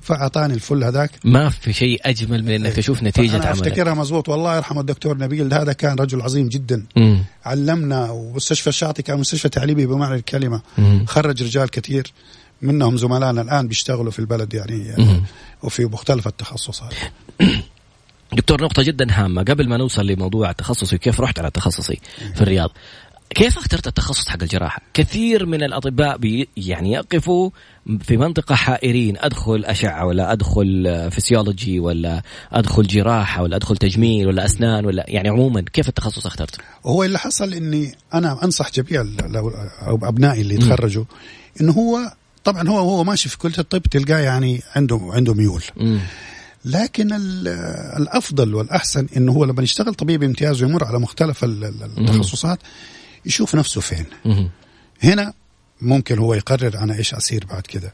[0.00, 1.10] فأعطاني الفل هذاك.
[1.24, 3.46] ما في شيء أجمل من إنك تشوف نتيجة عملك.
[3.46, 5.54] أفتكرها مزبوط والله يرحمه الدكتور نبيل.
[5.54, 6.86] هذا كان رجل عظيم جدا.
[6.96, 7.24] مم.
[7.44, 10.62] علمنا ومستشفى الشاطئ كان مستشفى تعليمي بمعنى الكلمة.
[10.78, 11.04] مم.
[11.06, 12.12] خرج رجال كثير
[12.62, 15.22] منهم زملائنا الآن بيشتغلوا في البلد يعني مم.
[15.62, 16.94] وفي مختلف التخصصات.
[18.32, 19.42] دكتور نقطة جدا هامة.
[19.42, 22.00] قبل ما نوصل لموضوع التخصصي كيف رحت على تخصصي
[22.34, 22.70] في الرياض؟
[23.30, 27.50] كيف اخترت التخصص حق الجراحة؟ كثير من الأطباء بي يعني يقفوا
[28.00, 34.26] في منطقة حائرين أدخل أشعة ولا أدخل آه، فسيولوجي ولا أدخل جراحة ولا أدخل تجميل
[34.26, 39.04] ولا أسنان ولا يعني عموما كيف التخصص اخترته؟ وهو اللي حصل إني أنا أنصح جميع
[40.02, 41.04] أبنائي اللي يتخرجوا
[41.60, 41.98] إنه هو
[42.44, 45.98] طبعا هو هو ماشي في كلية الطب تلقاه يعني عنده عنده ميول مم.
[46.64, 47.48] لكن ال-
[48.02, 52.58] الأفضل والأحسن إنه هو لما يشتغل طبيب امتياز ويمر على مختلف ال- ال- التخصصات
[53.26, 54.06] يشوف نفسه فين.
[55.02, 55.32] هنا
[55.80, 57.92] ممكن هو يقرر أنا إيش أصير بعد كده.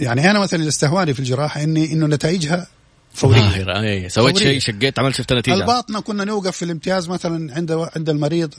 [0.00, 2.66] يعني أنا مثلا اللي استهواني في الجراحة اني إنه نتائجها
[3.14, 3.40] فورية.
[3.40, 4.38] ظاهرة أي سويت.
[4.38, 5.54] شيء شقيت عملت شفت نتيجة.
[5.54, 8.54] الباطنة كنا نوقف في الامتياز مثلا عند عند المريض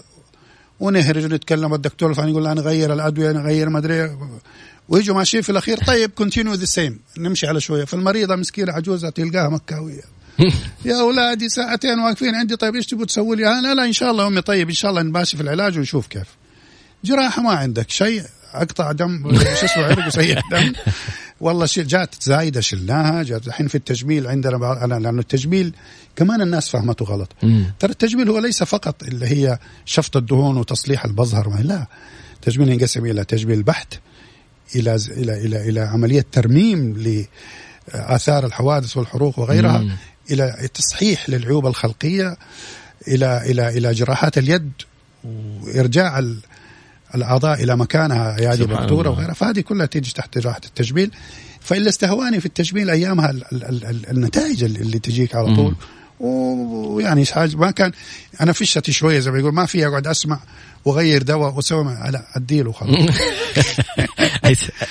[0.80, 4.18] ونهرج ونتكلم الدكتور الفلاني يقول لا نغير الأدوية نغير ما أدري
[4.90, 5.78] ويجوا ماشيين في الأخير.
[5.78, 7.86] طيب continue the same نمشي على شوية.
[7.86, 10.17] فالمريضة مسكينة عجوزة تلقاها مكاوية.
[10.86, 14.28] يا أولادي ساعتين واقفين عندي طيب إيش تبغوا تسوي لي؟ لا لا إن شاء الله
[14.28, 16.28] أمي طيب إن شاء الله نماشي في العلاج ونشوف كيف.
[17.04, 18.24] جراحة ما عندك شيء
[18.54, 20.74] أقطع دم شو اسمه عرق وسيح دم
[21.42, 25.74] والله شيء جات زايده شلناها جات الحين في التجميل عندنا أنا لأنه التجميل
[26.16, 27.30] كمان الناس فهمته غلط.
[27.80, 31.86] ترى التجميل هو ليس فقط اللي هي شفط الدهون وتصليح البظهر لا
[32.36, 33.94] التجميل ينقسم إلى تجميل بحت
[34.76, 36.98] إلى إلى إلى إلى عملية ترميم
[37.94, 39.96] لآثار الحوادث والحروق وغيرها مم.
[40.32, 42.38] إلى تصحيح للعيوب الخلقية
[43.08, 44.72] إلى إلى إلى جراحات اليد
[45.24, 46.40] وإرجاع ال-
[47.16, 49.12] الأعضاء إلى مكانها ايادي مقدوره الله.
[49.12, 49.34] وغيرها.
[49.34, 51.12] فهذه كلها تيجي تحت جراحة التجميل.
[51.62, 55.76] فاللي استهواني في التجميل أيامها ال ال ال ال النتائج اللي تجيك على طول.
[56.20, 57.92] ويعني ما كان
[58.42, 60.40] أنا فشتي شوية زي ما يقول ما في أقعد أسمع
[60.88, 62.96] واغير دواء وأسوي ما- لا أديله خلاص.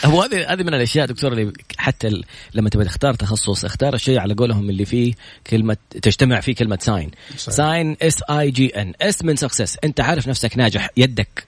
[0.04, 2.22] هو هذه هذه من الأشياء دكتور اللي حتى
[2.54, 5.12] لما تبغى تختار تخصص اختار الشيء على قولهم اللي فيه
[5.46, 7.10] كلمه تجتمع فيه كلمة sign.
[7.36, 11.46] sign S I G N S من success أنت عارف نفسك ناجح يدك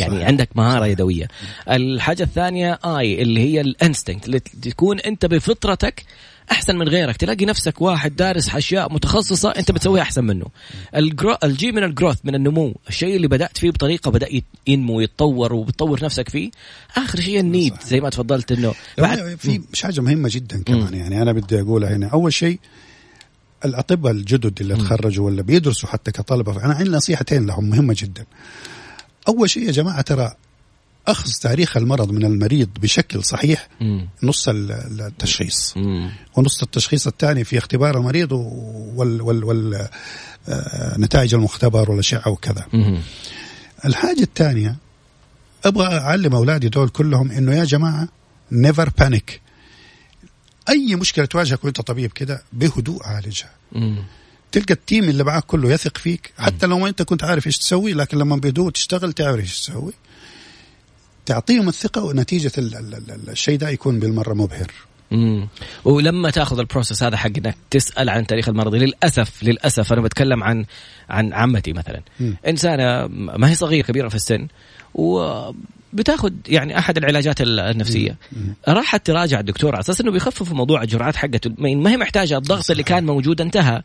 [0.00, 0.26] يعني صحيح.
[0.28, 1.28] عندك مهارة يدوية.
[1.70, 6.02] الحاجة الثانية I اللي هي ال instinct اللي تكون أنت بفطرتك
[6.52, 7.16] أحسن من غيرك.
[7.16, 10.46] تلاقي نفسك واحد دارس أشياء متخصصة أنت بتسويها أحسن منه.
[10.96, 11.36] ال grow...
[11.44, 12.74] ال G من ال growth من النمو.
[12.88, 14.28] الشيء اللي بدأت فيه بطريقة بدأ
[14.66, 16.50] ينمو ويتطور وبتطور نفسك فيه.
[16.96, 21.22] آخر شيء النيد زي ما تفضلت إنه بعد في مش حاجة مهمة جدا كمان يعني
[21.22, 22.06] أنا بدي أقولها هنا.
[22.06, 22.58] أول شيء
[23.64, 28.24] الأطباء الجدد اللي تخرجوا ولا بيدرسوا حتى كطلبة أنا عندي نصيحتين لهم مهمة جدا.
[29.28, 30.32] أول شيء يا جماعة ترى
[31.06, 33.68] أخذ تاريخ المرض من المريض بشكل صحيح
[34.22, 35.74] نص التشخيص.
[36.36, 39.88] ونص التشخيص الثاني في اختبار المريض وال وال وال
[40.48, 42.66] آه، نتائج المختبر والاشعه وكذا
[43.84, 44.76] الحاجة الثانية
[45.64, 48.08] أبغى أعلم أولادي دول كلهم إنه يا جماعة
[48.52, 49.40] never panic
[50.68, 53.50] أي مشكلة تواجهك وأنت طبيب كده بهدوء عالجها.
[54.52, 57.58] تلقى ال team اللي معاك كله يثق فيك حتى لو ما أنت كنت عارف إيش
[57.58, 59.92] تسوي لكن لما بهدوء تشتغل تعرف إيش تسوي.
[61.26, 62.52] تعطيهم الثقة ونتيجة
[63.28, 64.70] الشيء ده يكون بالمرة مبهر.
[65.12, 65.48] امم
[65.84, 70.44] ولما تاخذ ال process هذا حق إنك تسأل عن تاريخ المرضي للأسف للأسف أنا بتكلم
[70.44, 70.64] عن
[71.08, 72.02] عن عمتي مثلا.
[72.20, 72.36] مم.
[72.46, 74.48] إنسانة ما هي صغيرة كبيرة في السن
[74.94, 78.16] وبتاخذ يعني أحد العلاجات النفسية.
[78.32, 78.54] مم.
[78.68, 81.50] راحت تراجع الدكتور على أساس إنه بيخفف موضوع الجرعات حقته.
[81.58, 83.82] ما هي محتاجة الضغط اللي كان موجود انتهى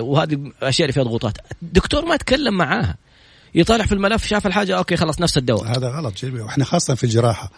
[0.00, 1.38] وهذه الأشياء اللي فيها ضغوطات.
[1.62, 2.96] الدكتور ما تكلم معاها.
[3.54, 5.78] يطالع في الملف شاف الحاجة okay خلاص نفس الدواء.
[5.78, 7.50] هذا غلط وإحنا خاصة في الجراحة.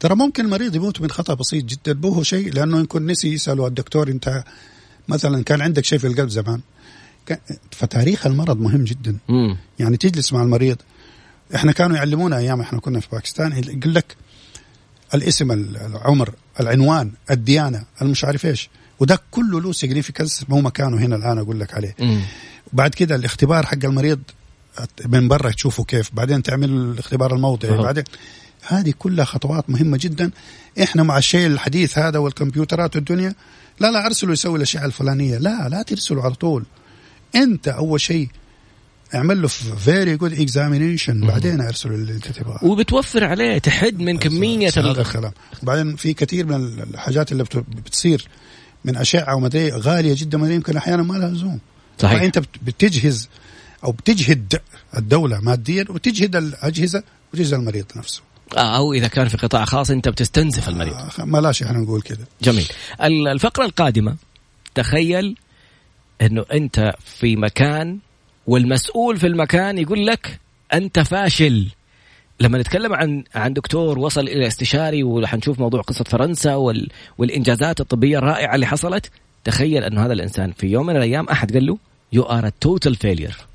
[0.00, 1.94] ترى ممكن المريض يموت من خطأ بسيط جدا.
[1.94, 4.44] مو هو شيء لأنه يكون نسي يسالوا الدكتور أنت
[5.08, 6.60] مثلا كان عندك شيء في القلب زمان.
[7.70, 9.16] فتاريخ المرض مهم جدا.
[9.28, 9.56] مم.
[9.78, 10.76] يعني تجلس مع المريض.
[11.54, 14.16] إحنا كانوا يعلمونا أيام إحنا كنا في باكستان يقول لك
[15.14, 18.70] الاسم العمر العنوان الديانة المش عارف إيش.
[19.00, 21.96] وده كله له significance مو مكانه هنا الآن أقول لك عليه.
[22.00, 22.20] مم.
[22.72, 24.20] بعد كده الاختبار حق المريض
[25.06, 26.10] من برا تشوفه كيف.
[26.12, 27.76] بعدين تعمل الاختبار الموضعي.
[27.76, 28.04] بعدين
[28.68, 30.30] هذه كلها خطوات مهمة جدا.
[30.82, 33.34] إحنا مع الشيء الحديث هذا والكمبيوترات والدنيا
[33.80, 35.38] لا لا أرسلوا يسوي الأشياء الفلانية.
[35.38, 36.64] لا لا ترسلوا على طول.
[37.34, 38.28] أنت أول شيء
[39.14, 44.68] اعمل له very good examination بعدين ارسله اللي انت تبغاه وبتوفر عليه تحد من كمية
[44.76, 45.32] هذا الكلام.
[45.62, 47.44] بعدين في كثير من الحاجات اللي
[47.84, 48.28] بتصير
[48.84, 51.60] من أشعة ومدري غالية جدا ما يمكن أحيانا ما لها لزوم.
[51.98, 52.20] صحيح.
[52.20, 53.28] فانت بتجهز
[53.84, 54.60] أو بتجهد
[54.96, 58.22] الدولة ماديا وتجهد الأجهزة وتجهز المريض نفسه.
[58.56, 60.94] أو إذا كان في قطاع خاص أنت بتستنزف المريض.
[60.94, 62.24] آه ما لاش إحنا نقول كذا.
[62.42, 62.66] جميل.
[63.02, 64.16] الفقرة القادمة
[64.74, 65.36] تخيل
[66.22, 67.98] إنه أنت في مكان
[68.46, 70.40] والمسؤول في المكان يقول لك
[70.72, 71.66] أنت فاشل.
[72.40, 76.88] لما نتكلم عن عن دكتور وصل إلى استشاري وحنشوف موضوع قصة فرنسا وال
[77.18, 79.10] والإنجازات الطبية الرائعة اللي حصلت
[79.44, 81.78] تخيل إنه هذا الإنسان في يوم من الأيام أحد قال له
[82.12, 83.49] you are total failure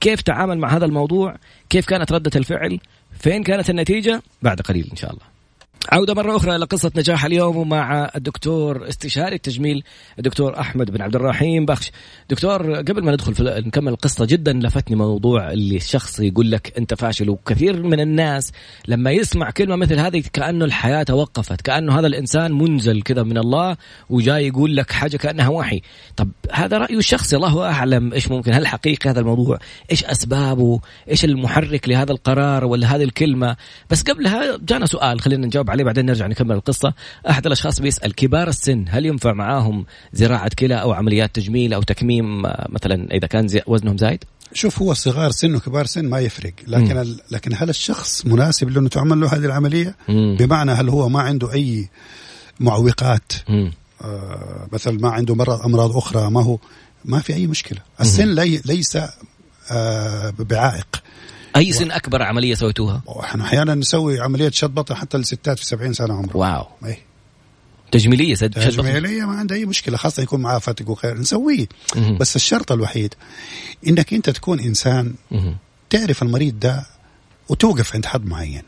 [0.00, 1.36] كيف تعامل مع هذا الموضوع؟
[1.70, 2.78] كيف كانت ردة الفعل؟
[3.20, 5.37] فين كانت النتيجة؟ بعد قليل إن شاء الله.
[5.92, 9.84] عودة مرة أخرى إلى قصة نجاح اليوم ومع الدكتور استشاري التجميل
[10.18, 11.90] الدكتور أحمد بن عبد الرحيم بخش.
[12.30, 16.94] دكتور قبل ما ندخل في نكمل القصة جدا لفتني موضوع اللي الشخص يقول لك أنت
[16.94, 18.52] فاشل وكثير من الناس
[18.88, 23.76] لما يسمع كلمة مثل هذه كأنه الحياة توقفت كأنه هذا الإنسان منزل كذا من الله
[24.10, 25.82] وجاي يقول لك حاجة كأنها وحي.
[26.16, 29.58] طب هذا رأيه الشخصي الله أعلم إيش ممكن هل حقيقي هذا الموضوع؟
[29.90, 33.56] إيش أسبابه؟ إيش المحرك لهذا القرار ولا هذه الكلمة؟
[33.90, 36.94] بس قبلها جانا سؤال خلينا نجاوب عليه بعدين نرجع نكمل القصة.
[37.30, 42.42] أحد الأشخاص بيسأل كبار السن هل ينفع معاهم زراعة كلى أو عمليات تجميل أو تكميم
[42.68, 46.52] مثلا إذا كان زي وزنهم زايد؟ شوف هو صغار سن وكبار سن ما يفرق.
[46.66, 47.16] لكن.
[47.30, 50.36] لكن هل الشخص مناسب لأنه تعمل له هذه العملية؟ مم.
[50.38, 51.88] بمعنى هل هو ما عنده أي
[52.60, 53.32] معوقات؟
[54.04, 56.58] آه مثلا ما عنده مرض أمراض أخرى ما هو
[57.04, 57.78] ما في أي مشكلة.
[58.00, 58.62] السن لي...
[58.64, 58.98] ليس
[59.70, 61.02] آه بعائق.
[61.58, 65.92] أي سن أكبر عملية سويتوها؟ إحنا أحيانا نسوي عملية شد بطن حتى للستات في 70
[65.92, 66.36] سنة عمرها.
[66.36, 66.66] واو.
[66.84, 66.98] أي.
[67.92, 71.18] تجميلية سد تجميلية ما عندها أي مشكلة خاصة يكون معاه فتق وخير.
[71.18, 71.66] نسويه.
[72.20, 73.14] بس الشرط الوحيد
[73.86, 75.14] إنك أنت تكون إنسان
[75.90, 76.86] تعرف المريض ده
[77.48, 78.62] وتوقف عند حد معين.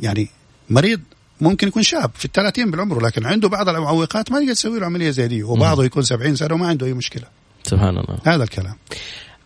[0.00, 0.28] يعني
[0.70, 1.00] مريض
[1.40, 5.10] ممكن يكون شاب في الثلاثين بالعمر لكن عنده بعض المعوقات ما يقدر تسوي له عملية
[5.10, 7.24] زي دي وبعضه يكون 70 سنة وما عنده أي مشكلة.
[7.62, 8.18] سبحان الله.
[8.24, 8.76] هذا الكلام.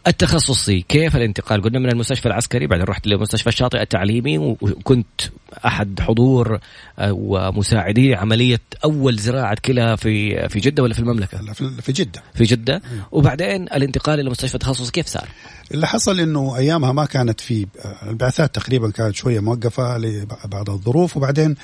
[0.06, 0.80] التخصصي.
[0.80, 5.20] كيف الانتقال؟ قلنا من المستشفى العسكري بعدين رحت للمستشفى الشاطئ التعليمي وكنت
[5.66, 6.58] أحد حضور
[6.98, 12.22] آه، ومساعدي عمليه أول زراعة كلى في في جدة ولا في المملكة؟ لا في جدة.
[12.34, 12.82] في جدة.
[13.12, 15.28] وبعدين الانتقال إلى مستشفى تخصصي كيف صار؟
[15.74, 21.16] اللي حصل إنه أيامها ما كانت في آه، البعثات تقريبا كانت شوية موقفة لبعض الظروف.
[21.16, 21.54] وبعدين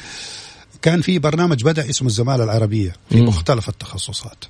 [0.83, 4.45] كان في برنامج بدأ اسمه الزمالة العربية في مختلف التخصصات.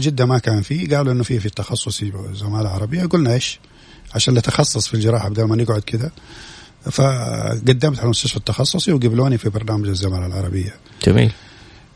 [0.00, 3.60] جدة ما كان في قالوا إنه في في التخصصي زمالة عربية قلنا إيش؟
[4.14, 6.10] عشان نتخصص في الجراحة بدل ما نقعد كذا
[6.90, 10.74] فقدمت على المستشفى التخصصي وقبلوني في برنامج الزمالة العربية.
[11.06, 11.32] جميل.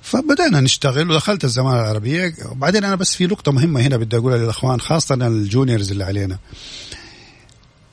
[0.03, 2.35] فبدأنا نشتغل ودخلت الزمالة العربية.
[2.51, 6.39] وبعدين أنا بس في نقطة مهمة هنا بدي أقولها للأخوان خاصة الجونيورز اللي علينا.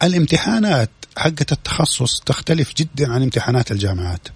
[0.04, 4.28] الامتحانات حقت التخصص تختلف جدا عن امتحانات الجامعات.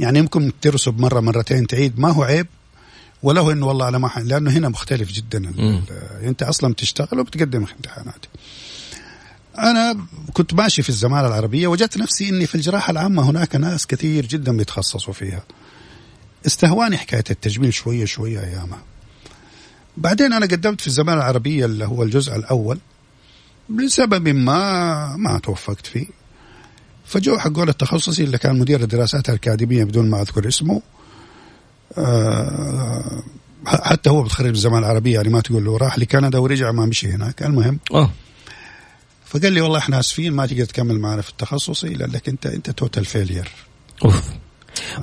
[0.00, 1.98] يعني يمكن ترسب مرة مرتين تعيد.
[1.98, 2.46] ما هو عيب؟
[3.22, 5.52] وله إنه والله أنا ما لأنه هنا مختلف جدا
[6.22, 8.26] أنت أصلا بتشتغل وبتقدم امتحانات.
[9.58, 14.26] أنا كنت ماشي في الزمالة العربية وجدت نفسي إني في الجراحة العامة هناك ناس كثير
[14.26, 15.42] جدا بيتخصصوا فيها.
[16.46, 18.82] استهواني حكاية التجميل شوية شوية أيامها.
[19.96, 22.78] بعدين أنا قدمت في الزمالة العربية اللي هو الجزء الأول.
[23.70, 26.06] لسبب ما ما توفقت فيه.
[27.06, 30.82] فجو حقين التخصصي اللي كان مدير الدراسات الأكاديمية بدون ما أذكر اسمه
[33.66, 37.42] حتى هو بتخرج الزماله العربية يعني ما تقول له راح لكندا ورجع ما مشي هناك.
[37.42, 38.10] المهم أوه.
[39.26, 43.04] فقال لي والله إحنا آسفين ما تقدر تكمل معنا في التخصصي لأنك أنت أنت total
[43.04, 43.48] failure
[44.04, 44.22] أوف.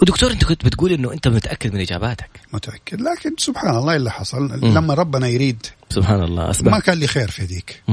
[0.02, 2.30] ودكتور أنت كنت بتقول إنه أنت متأكد من إجاباتك.
[2.54, 4.42] متأكد لكن سبحان الله اللي حصل.
[4.42, 4.78] م.
[4.78, 5.66] لما ربنا يريد.
[5.90, 6.74] سبحان الله أسباب.
[6.74, 7.84] ما كان لي خير في ذيك.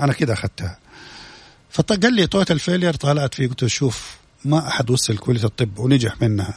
[0.00, 0.78] أنا كده أخذتها.
[1.70, 6.54] فقال لي total failure طالعت فيه قلت شوف ما أحد وصل كليه الطب ونجح منها.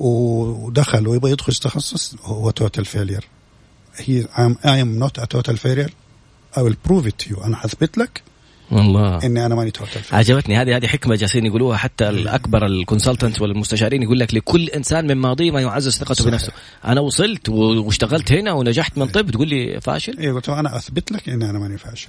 [0.00, 3.24] ودخل ويبغى يدخل تخصص هو total failure
[3.96, 4.26] هي
[4.66, 5.94] I am not a total failure
[6.58, 8.22] I will prove it you أنا حثبت لك
[8.72, 9.18] والله.
[9.24, 10.56] إني أنا ماني total عجبتني.
[10.56, 15.16] هذه هذه حكمة جالسين يقولوها حتى الأكبر ال consultant والمستشارين يقول لك لكل إنسان من
[15.16, 16.24] ماضيه ما يعزز ثقته.
[16.24, 16.52] بنفسه.
[16.84, 21.28] أنا وصلت واشتغلت هنا ونجحت من طب تقول لي فاشل؟ أيوه قلت أنا أثبت لك
[21.28, 22.08] إني أنا ماني فاشل.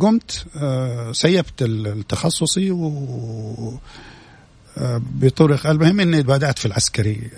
[0.00, 3.78] قمت آه، سيبت التخصصي و
[4.98, 7.30] بطرق المهم إني بدات في العسكري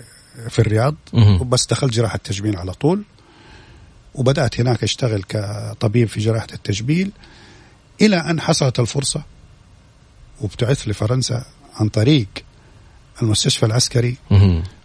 [0.49, 3.03] في الرياض وبس دخلت جراحة تجميل على طول.
[4.15, 7.11] وبدأت هناك أشتغل كطبيب في جراحة التجميل.
[8.01, 9.23] إلى أن حصلت الفرصة
[10.41, 12.27] وابتعث لفرنسا عن طريق
[13.21, 14.17] المستشفى العسكري.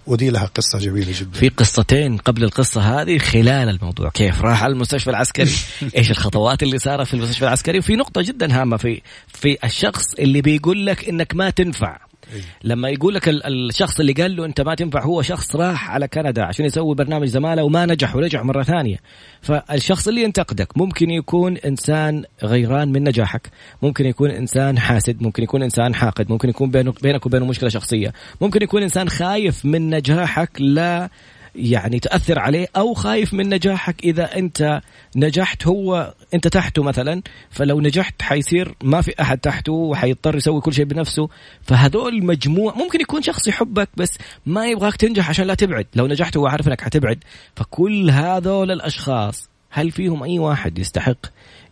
[0.06, 1.38] ودي لها قصة جميلة جدا.
[1.38, 4.10] في قصتين قبل القصة هذه خلال الموضوع.
[4.10, 5.50] كيف راح على المستشفى العسكري؟
[5.96, 10.42] إيش الخطوات اللي صارت في المستشفى العسكري؟ وفي نقطة جدا هامة في في الشخص اللي
[10.42, 11.98] بيقول لك إنك ما تنفع.
[12.64, 16.42] لما يقول لك الشخص اللي قال له أنت ما تنفع هو شخص راح على كندا
[16.44, 18.96] عشان يسوي برنامج زمالة وما نجح ورجع مرة ثانية.
[19.40, 23.50] فالشخص اللي ينتقدك ممكن يكون إنسان غيران من نجاحك
[23.82, 26.70] ممكن يكون إنسان حاسد ممكن يكون إنسان حاقد ممكن يكون
[27.02, 31.10] بينك وبينه مشكلة شخصية ممكن يكون إنسان خايف من نجاحك لا
[31.56, 34.80] يعني تأثر عليه أو خايف من نجاحك إذا أنت
[35.16, 40.72] نجحت هو أنت تحته مثلا فلو نجحت حيصير ما في أحد تحته وحيضطر يسوي كل
[40.72, 41.28] شيء بنفسه.
[41.62, 45.86] فهذول مجموع ممكن يكون شخص يحبك بس ما يبغاك تنجح عشان لا تبعد.
[45.94, 47.24] لو نجحت هو عارف إنك حتبعد.
[47.56, 51.26] فكل هذول الأشخاص هل فيهم أي واحد يستحق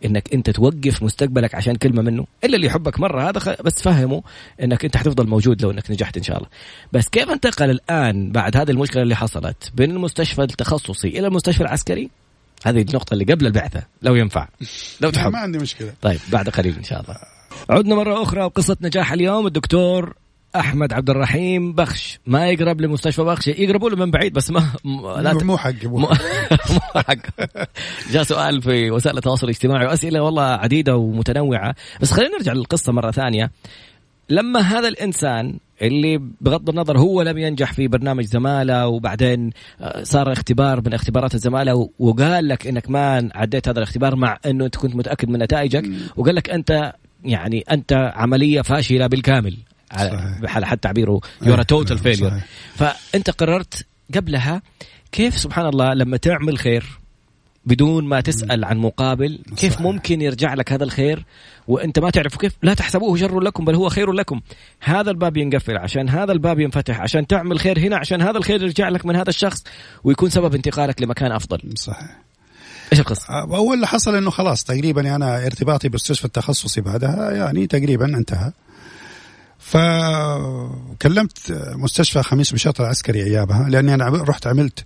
[0.05, 2.25] إنك أنت توقف مستقبلك عشان كلمة منه.
[2.43, 3.49] إلا اللي يحبك مرة هذا خ...
[3.61, 4.23] بس فهمه
[4.63, 6.49] إنك أنت حتفضل موجود لو إنك نجحت إن شاء الله.
[6.93, 12.09] بس كيف انتقل الآن بعد هذه المشكلة اللي حصلت بين المستشفى التخصصي إلى المستشفى العسكري
[12.65, 14.47] هذه النقطة اللي قبل البعثة لو ينفع.
[15.01, 15.31] لو تحب.
[15.31, 15.93] ما عندي مشكلة.
[16.01, 17.15] طيب بعد قليل إن شاء الله.
[17.69, 19.47] عدنا مرة أخرى وقصة نجاح اليوم.
[19.47, 20.15] الدكتور
[20.55, 22.19] أحمد عبد الرحيم بخش.
[22.25, 23.47] ما يقرب لمستشفى بخش.
[23.47, 24.63] يقربوا له من بعيد بس ما
[25.21, 26.07] لا مو حق مو
[26.95, 27.45] حق.
[28.11, 29.85] جاء سؤال في وسائل التواصل الاجتماعي.
[29.85, 31.75] واسئله والله عديدة ومتنوعة.
[32.01, 33.51] بس خلينا نرجع للقصة مرة ثانية.
[34.29, 39.49] لما هذا الإنسان اللي بغض النظر هو لم ينجح في برنامج زمالة وبعدين
[39.81, 44.65] آه، صار اختبار من اختبارات الزمالة وقال لك إنك ما عديت هذا الاختبار مع إنه
[44.65, 45.83] أنت كنت متأكد من نتائجك
[46.15, 46.93] وقال لك أنت
[47.25, 49.57] يعني أنت عملية فاشلة بالكامل.
[50.43, 51.21] على حد تعبيره.
[51.41, 52.33] you're total failure
[52.75, 54.61] فأنت قررت قبلها
[55.11, 56.99] كيف سبحان الله لما تعمل خير
[57.65, 61.25] بدون ما تسأل عن مقابل كيف ممكن يرجع لك هذا الخير
[61.67, 64.41] وأنت ما تعرف كيف؟ لا تحسبوه شر لكم بل هو خير لكم.
[64.79, 68.89] هذا الباب ينقفل عشان هذا الباب ينفتح عشان تعمل خير هنا عشان هذا الخير يرجع
[68.89, 69.63] لك من هذا الشخص
[70.03, 71.59] ويكون سبب انتقالك لمكان أفضل.
[71.75, 72.17] صحيح.
[72.91, 78.05] إيش القصة؟ اول اللي حصل إنه خلاص تقريبا أنا ارتباطي بالمستشفى التخصصي بعدها يعني تقريبا
[78.05, 78.51] انتهى.
[79.73, 84.85] فكلمت مستشفى خميس بشاطر العسكري ايامها لأني أنا رحت عملت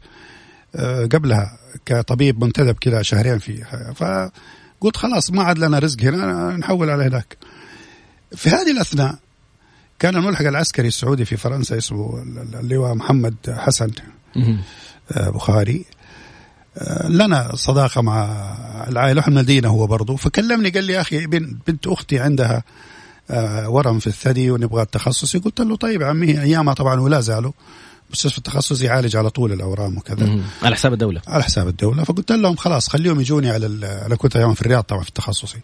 [0.76, 3.63] آه، قبلها كطبيب منتدب كذا شهرين فيه.
[3.95, 7.38] فقلت خلاص ما عاد لنا رزق هنا نحول على هناك.
[8.36, 9.15] في هذه الأثناء
[10.00, 12.23] كان الملحق العسكري السعودي في فرنسا اسمه
[12.60, 13.91] اللواء محمد حسن
[15.12, 15.86] آه، بخاري.
[16.78, 18.26] آه، لنا صداقة مع
[18.88, 21.28] العائلة إحنا المدينة هو برضه فكلمني قال لي يا أخي
[21.67, 22.63] بنت أختي عندها
[23.68, 27.52] ورم في الثدي ونبغى التخصصي قلت له طيب عمي ايامها طبعا ولا زالوا
[28.12, 30.42] مستشفى التخصصي يعالج على طول الأورام وكذا.
[30.63, 31.22] على حساب الدولة.
[31.28, 32.04] على حساب الدولة.
[32.04, 33.66] فقلت لهم خلاص خليهم يجوني على
[34.06, 35.60] أنا كنت أيام في الرياض طبعا في التخصصي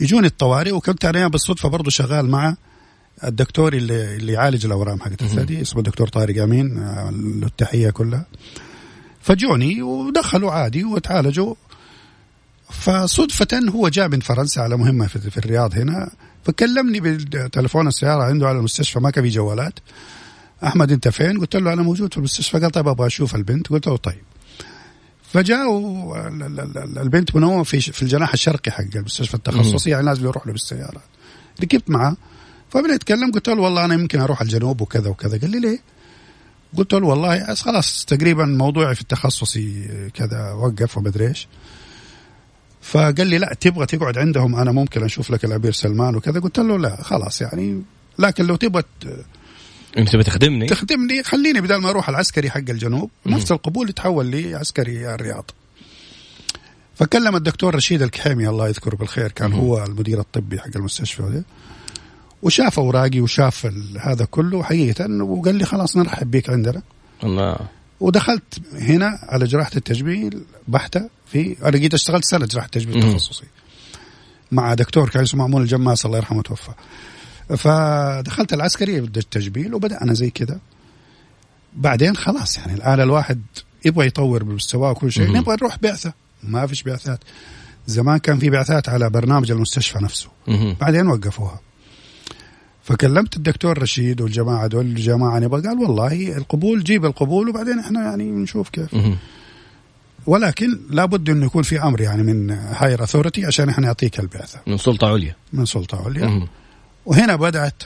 [0.00, 2.56] يجوني الطوارئ وكنت أنا بالصدفة برضه شغال مع
[3.24, 8.26] الدكتور اللي اللي يعالج الأورام حقت الثدي اسمه الدكتور طارق أمين آه، له التحية كلها.
[9.20, 11.54] فجوني ودخلوا عادي وتعالجوا.
[12.70, 16.10] فصدفة هو جاء من فرنسا على مهمة في الرياض هنا.
[16.48, 19.74] فكلمني بتلفون السيارة عنده على المستشفى ما كان في جوالات.
[20.64, 22.58] أحمد أنت فين؟ قلت له أنا موجود في المستشفى.
[22.58, 23.68] قال طيب أبغى أشوف البنت.
[23.68, 24.22] قلت له طيب.
[25.36, 31.02] ال- البنت منومه في في الجناح الشرقي حق المستشفى التخصصي يعني لازم يروح له بالسيارة.
[31.62, 32.16] ركبت معاه.
[32.70, 33.30] فبدأ يتكلم.
[33.32, 35.38] قلت له والله أنا يمكن أروح الجنوب وكذا وكذا.
[35.38, 35.78] قال لي ليه؟
[36.76, 41.48] قلت له والله خلاص تقريبا موضوعي في التخصصي كذا وقف ومدري إيش.
[42.88, 46.40] فقال لي لا تبغى تقعد عندهم أنا ممكن أشوف لك الأمير سلمان وكذا.
[46.40, 47.82] قلت له لا خلاص يعني.
[48.18, 48.82] لكن لو تبغى
[49.98, 55.14] أنت بتخدمني تخدمني؟ خليني بدل ما أروح العسكري حق الجنوب نفس القبول يتحول لي عسكري
[55.14, 55.50] الرياض.
[56.94, 61.44] فكلم الدكتور رشيد الكحيمي الله يذكره بالخير كان هو المدير الطبي حق المستشفى ده.
[62.42, 63.68] وشاف أوراقي وشاف
[64.00, 65.22] هذا كله حقيقة.
[65.22, 66.82] وقال لي خلاص نرحب بك عندنا.
[67.24, 67.56] الله.
[68.00, 73.12] ودخلت هنا على جراحة التجميل بحتة في أنا قيت اشتغلت سنة جراحة تجميل.
[73.12, 73.44] تخصصي
[74.52, 76.72] مع دكتور كان اسمه مأمون الجماس الله يرحمه توفى.
[77.48, 80.60] فدخلت العسكري بدأ التجميل وبدأنا زي كذا
[81.76, 83.42] بعدين خلاص يعني الآن الواحد
[83.84, 85.32] يبغى يطور بمستواه وكل شيء.
[85.32, 86.12] نبغى نروح بعثة.
[86.42, 87.20] ما فيش بعثات.
[87.86, 90.28] زمان كان في بعثات على برنامج المستشفى نفسه.
[90.80, 91.60] بعدين وقفوها.
[92.88, 98.30] فكلمت الدكتور رشيد والجماعة دول الجماعة نبغى قال والله القبول جيب القبول وبعدين إحنا يعني
[98.30, 98.96] نشوف كيف.
[100.26, 104.78] ولكن لابد إنه يكون في أمر يعني من هاير اثورتي عشان إحنا نعطيك البعثة من
[104.78, 105.34] سلطة عليا.
[105.52, 106.46] من سلطة عليا.
[107.06, 107.82] وهنا بدأت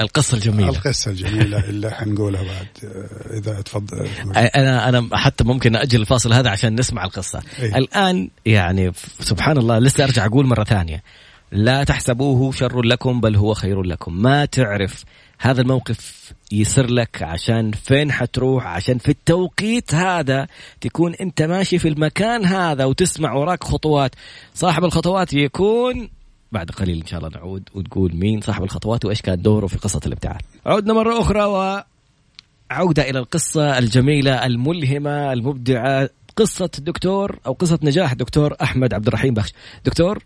[0.00, 0.68] القصة الجميلة.
[0.68, 4.08] القصة الجميلة اللي حنقولها بعد آه، إذا تفضل.
[4.36, 7.42] أنا أنا حتى ممكن أجل الفاصل هذا عشان نسمع القصة.
[7.58, 7.76] إيه.
[7.76, 11.02] الآن يعني سبحان الله لسه أرجع أقول مرة ثانية.
[11.52, 14.22] لا تحسبوه شر لكم بل هو خير لكم.
[14.22, 15.04] ما تعرف
[15.38, 20.46] هذا الموقف يصير لك عشان فين حتروح عشان في التوقيت هذا
[20.80, 24.14] تكون أنت ماشي في المكان هذا وتسمع وراك خطوات.
[24.54, 26.08] صاحب الخطوات يكون
[26.52, 30.00] بعد قليل إن شاء الله نعود وتقول مين صاحب الخطوات وإيش كان دوره في قصة
[30.06, 30.40] الابتعاث.
[30.66, 31.82] عدنا مره أخرى و
[32.70, 39.34] عودة إلى القصة الجميلة الملهمة المبدعة قصة الدكتور أو قصة نجاح الدكتور أحمد عبد الرحيم
[39.34, 39.52] بخش.
[39.84, 40.24] دكتور؟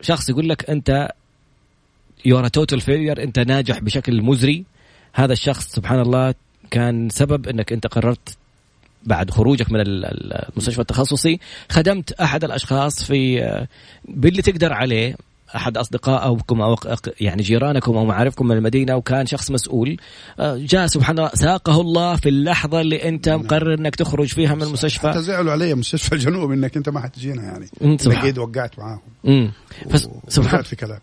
[0.00, 1.08] شخص يقول لك أنت
[2.24, 4.64] you're total failure أنت ناجح بشكل مزري.
[5.12, 6.34] هذا الشخص سبحان الله
[6.70, 8.36] كان سبب أنك أنت قررت
[9.04, 11.40] بعد خروجك من ال- ال- المستشفى التخصصي
[11.70, 13.66] خدمت أحد الأشخاص في
[14.08, 15.16] باللي تقدر عليه.
[15.56, 16.76] أحد أصدقائكم أو
[17.20, 19.96] يعني جيرانكم أو معارفكم من المدينة وكان شخص مسؤول.
[20.40, 24.60] آه، جاء سبحان الله ساقه الله في اللحظة اللي أنت مقرر إنك تخرج فيها من
[24.60, 25.12] حتى المستشفى.
[25.16, 27.66] زعلوا علي مستشفى الجنوب إنك أنت ما حتجينا يعني.
[28.06, 29.00] لقيت وقعت معاهم.
[29.26, 29.52] امم
[30.28, 30.62] سبحان.
[30.62, 31.00] في كلامي.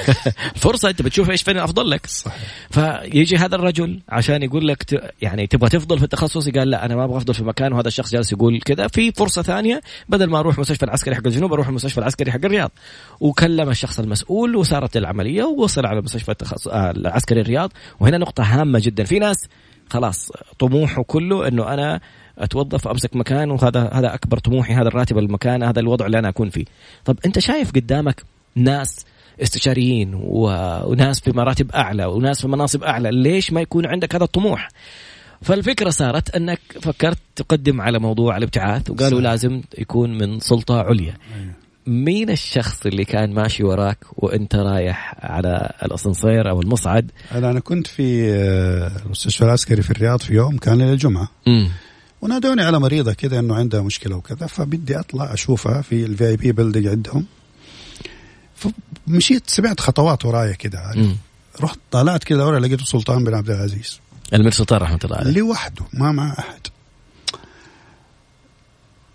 [0.56, 2.06] فرصة أنت بتشوف إيش فين الافضل لك.
[2.06, 2.36] صحيح.
[2.70, 5.12] فيجي هذا الرجل عشان يقول لك ت...
[5.22, 8.12] يعني تبغى تفضل في التخصصي قال لا أنا ما أبغى أفضل في مكان وهذا الشخص
[8.12, 8.88] جالس يقول كذا.
[8.88, 12.70] في فرصة ثانية بدل ما أروح المستشفى العسكري حق الجنوب أروح المستشفى العسكري حق الرياض.
[13.20, 17.72] وكلم الشخص المسؤول وصارت العملية ووصل على مستشفى التخصص آه العسكري الرياض.
[18.00, 19.04] وهنا نقطة هامة جدا.
[19.04, 19.36] في ناس
[19.90, 22.00] خلاص طموحه كله إنه أنا
[22.38, 26.50] أتوظف امسك مكان وهذا هذا أكبر طموحي هذا الراتب المكان هذا الوضع اللي أنا أكون
[26.50, 26.64] فيه.
[27.04, 28.22] طب أنت شايف قدامك
[28.54, 29.06] ناس
[29.42, 34.24] استشاريين و- وناس في مراتب أعلى وناس في مناصب أعلى ليش ما يكون عندك هذا
[34.24, 34.68] الطموح؟
[35.42, 39.24] فالفكرة صارت أنك فكرت تقدم على موضوع الابتعاث وقالوا صح.
[39.24, 41.14] لازم يكون من سلطة عليا.
[41.36, 41.52] أيوه.
[41.86, 47.86] مين الشخص اللي كان ماشي وراك وانت رايح على الاسانسير أو المصعد؟ أنا أنا كنت
[47.86, 51.28] في آه، المستشفى العسكري في الرياض في يوم كان ليلة الجمعة.
[51.48, 51.68] امم
[52.22, 56.86] ونادوني على مريضة كذا إنه عندها مشكلة وكذا فبدي أطلع أشوفها في ال VIP building
[56.86, 57.26] عندهم.
[58.54, 61.14] فمشيت سمعت خطوات ورايا كذا
[61.60, 64.00] رحت طلعت كذا ورا لقيته سلطان بن عبد العزيز.
[64.34, 65.30] المير سلطان رحمة الله عليه.
[65.30, 66.60] لوحده ما مع أحد.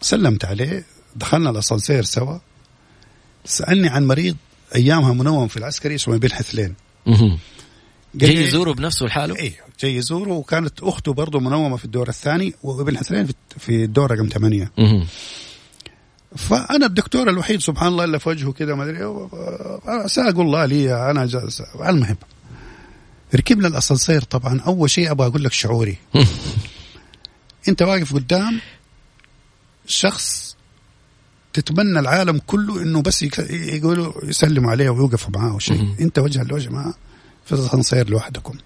[0.01, 0.85] سلمت عليه
[1.15, 2.37] دخلنا الأسانسير سوا.
[3.45, 4.35] سألني عن مريض
[4.75, 6.75] أيامها منوم في العسكري اسمه بن حثلين.
[8.15, 12.97] جاي يزوره بنفسه لحاله؟ إيه جاي يزوره وكانت أخته برضه منومة في الدور الثاني وابن
[12.97, 13.27] حثلين
[13.57, 14.71] في- الدور رقم ثمانية.
[14.77, 15.05] مهم.
[16.35, 18.99] فأنا الدكتور الوحيد سبحان الله اللي في وجهه كذا ما أدري
[20.09, 22.17] ساق الله لي أنا جالس المهم
[23.35, 24.59] ركبنا الأسانسير طبعا.
[24.61, 25.97] أول شيء أبغى أقول لك شعوري.
[27.69, 28.59] أنت واقف قدام
[29.87, 30.44] شخص
[31.55, 35.77] تتمنى العالم كله إنه بس يقولوا يسلموا عليه ويوقفوا معاه شيء.
[35.77, 35.95] مهم.
[35.99, 36.93] أنت وجها لوجه معاه
[37.45, 38.57] في الاسانسير لوحدكم.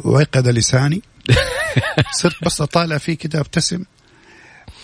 [0.00, 1.02] ويقظ لساني.
[2.20, 3.84] صرت بس أطالع فيه كده أبتسم.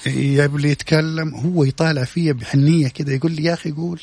[0.07, 4.01] يبلي يتكلم هو يطالع فيا بحنية كده يقول لي يا أخي قول.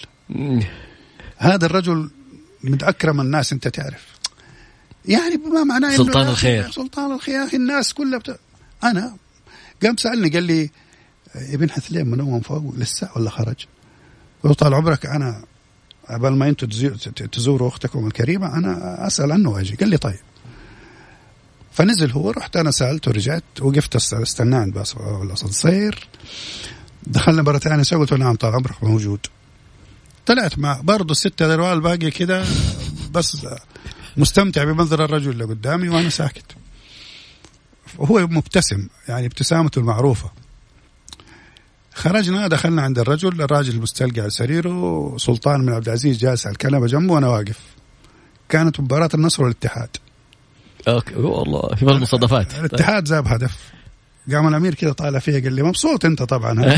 [1.38, 2.09] هذا الرجل
[2.64, 4.05] من أكرم الناس أنت تعرف.
[5.05, 6.72] يعني بما معناه سلطان الخير.
[6.72, 8.39] سلطان الخير الناس كلها بت...
[8.84, 9.16] أنا
[9.84, 10.70] قام سألني قال لي
[11.36, 13.65] ابن حثلين منوم فوق لسه ولا خرج؟
[14.43, 15.45] قلت طال عمرك أنا
[16.09, 16.67] قبل ما أنتم
[17.27, 20.19] تزوروا أختكم الكريمة أنا أسأل عنه واجي قال لي طيب.
[21.71, 24.84] فنزل هو رحت أنا سألته رجعت وقفت استناه عند
[25.23, 26.07] الاسانسير
[27.03, 29.19] دخلنا مرة ثانية سوى قلت له نعم طال عمرك موجود.
[30.25, 32.45] طلعت مع برضه الستة ذروال الباقي كده
[33.11, 33.47] بس
[34.17, 36.45] مستمتع بمنظر الرجل اللي قدامي وأنا ساكت.
[37.97, 40.32] وهو مبتسم يعني ابتسامته المعروفة.
[41.93, 46.87] خرجنا دخلنا عند الرجل الراجل مستلقى على سريره سلطان بن عبد العزيز جالس على الكنبة
[46.87, 47.59] جنبه وأنا واقف.
[48.49, 49.89] كانت مباراة النصر والاتحاد.
[50.87, 51.15] أوكي.
[51.15, 52.53] والله في بعض المصادفات.
[52.59, 53.57] الاتحاد جاب هدف.
[54.31, 56.65] قام الأمير كذا طالع فيها قال لي مبسوط أنت طبعا.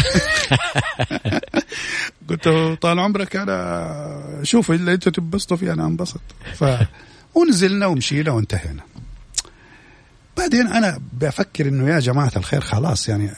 [2.30, 6.22] قلت له طال عمرك أنا شوف اللي أنتم تنبسطوا فيه أنا انبسط
[6.54, 6.66] ف
[7.36, 8.84] ونزلنا ومشينا وانتهينا.
[10.38, 13.32] بعدين أنا بفكر إنه يا جماعة الخير خلاص يعني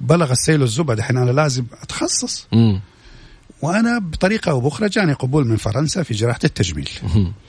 [0.00, 2.48] بلغ السيل الزبد الحين أنا لازم أتخصص.
[3.62, 6.88] وأنا بطريقة أو بأخرى جاني قبول من فرنسا في جراحة التجميل.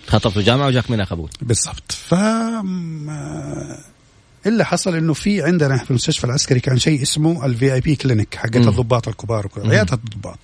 [0.08, 1.30] خاطبت الجامعة وجاك منها قبول.
[1.42, 1.92] بالضبط.
[1.92, 2.14] ف
[4.46, 8.56] اللي حصل إنه في عندنا في المستشفى العسكري كان شيء اسمه ال VIP clinic حقت
[8.56, 10.40] الضباط الكبار وكذا عيادة الضباط.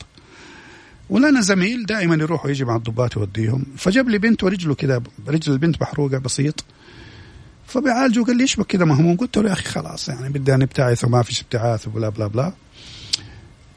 [1.10, 3.66] ولنا زميل دائما يروح ويجي مع الضباط يوديهم.
[3.78, 6.64] فجاب لي بنت ورجله كذا رجل البنت محروقة بسيط.
[7.74, 9.18] فبيعالجه قال لي إيش بك كذا مهموم.
[9.18, 12.54] قلت له يا أخي خلاص يعني بدي نبتعث وما فيش ابتعاث و blah blah blah.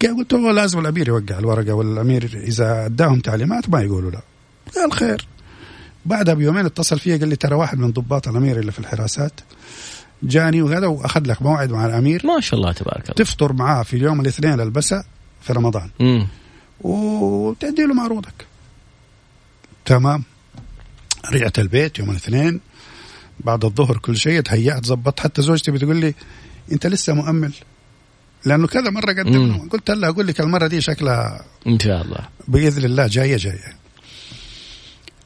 [0.02, 4.20] قلت له لازم الأمير يوقع الورقة والأمير إذا أداهم تعليمات ما يقولوا لا.
[4.76, 5.26] قال خير
[6.06, 9.40] بعدها بيومين اتصل فيا قال لي ترى واحد من ضباط الأمير اللي في الحراسات
[10.22, 12.26] جاني وهذا وأخذ لك موعد مع الأمير.
[12.26, 13.14] ما شاء الله تبارك الله.
[13.14, 15.04] تفطر معاه في اليوم الاثنين البسا
[15.42, 15.90] في رمضان.
[16.00, 16.26] امم
[16.80, 18.46] وتدي له معروضك.
[19.84, 20.22] تمام.
[21.32, 22.60] رجعت البيت يوم الاثنين.
[23.46, 26.14] بعد الظهر كل شيء تهيأت ظبطت حتى زوجتي بتقول لي
[26.72, 27.52] أنت لسه مؤمل؟
[28.44, 32.28] لأنه كذا مرة قدمنا قلت لها أقول لك المره دي شكلها إن شاء الله.
[32.48, 33.76] بإذن الله جاية جاية.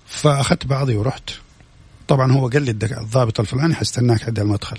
[0.07, 1.31] فأخذت بعضي ورحت.
[2.09, 4.79] طبعا هو قال لي الضابط الفلاني حستناك عند المدخل.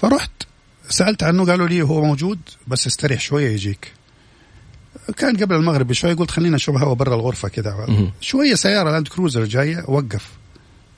[0.00, 0.30] فرحت.
[0.88, 3.92] سألت عنه قالوا لي هو موجود بس استريح شوية يجيك.
[5.16, 7.86] كان قبل المغرب بشوي قلت خلينا نشوف هوا برا الغرفة كذا
[8.20, 10.28] شوية سيارة لاند كروزر جاية وقف.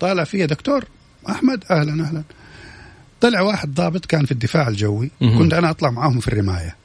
[0.00, 0.84] طالع فيها دكتور.
[1.28, 2.22] أحمد أهلا أهلا.
[3.20, 6.76] طلع واحد ضابط كان في الدفاع الجوي كنت أنا أطلع معاهم في الرماية.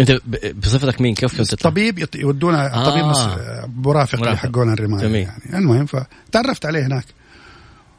[0.00, 0.20] أنت
[0.56, 2.84] بصفتك مين؟ كيف كنت تطلع؟ طبيب يودونا آه.
[2.84, 3.04] طبيب
[3.76, 4.34] مرافق.
[4.34, 5.22] حقون الرماية جميل.
[5.22, 5.58] يعني.
[5.58, 7.04] المهم فتعرفت عليه هناك.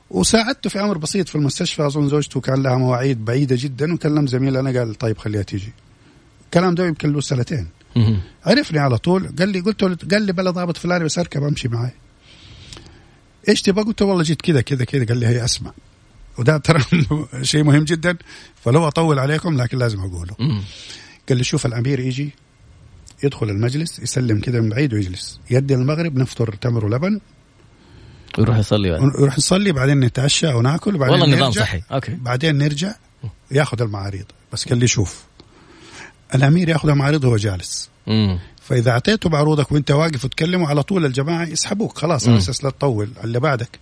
[0.10, 4.58] وساعدته في أمر بسيط في المستشفى أظن زوجته كان لها مواعيد بعيدة جدا وكلم زميل
[4.58, 5.74] أنا قال طيب خليها تيجي.
[6.46, 7.68] الكلام ده يمكن له سنتين.
[8.46, 11.68] عرفني على طول قال لي قلت له قال لي بلا ضابط فلاني بس أركب أمشي
[11.68, 11.92] معي.
[13.50, 15.06] إيش تبغى؟ قلت له والله جيت كذا كذا كذا.
[15.06, 15.72] قال لي هي اسمع
[16.38, 16.84] وده ترى
[17.42, 18.18] شيء مهم جدا.
[18.64, 20.36] فلو أطول عليكم لكن لازم أقوله.
[21.30, 22.30] قال لي شوف الأمير يجي
[23.24, 25.40] يدخل المجلس يسلم كذا من بعيد ويجلس.
[25.50, 27.20] يدي المغرب نفطر تمر ولبن.
[28.38, 29.12] ويروح يصلي بعدين.
[29.20, 31.82] يروح يصلي بعدين نتعشى أو ناكل بعدين والله النظام صحي.
[31.92, 32.12] أوكي.
[32.12, 32.94] بعدين نرجع
[33.52, 35.24] ياخذ المعاريض بس قال لي شوف
[36.36, 37.90] الأمير ياخذ المعاريض وهو جالس.
[38.08, 38.40] مم.
[38.70, 41.98] فإذا اعطيته معروضك وأنت واقف وتكلموا على طول الجماعة يسحبوك.
[41.98, 43.80] خلاص على أساس لا تطول اللي بعدك.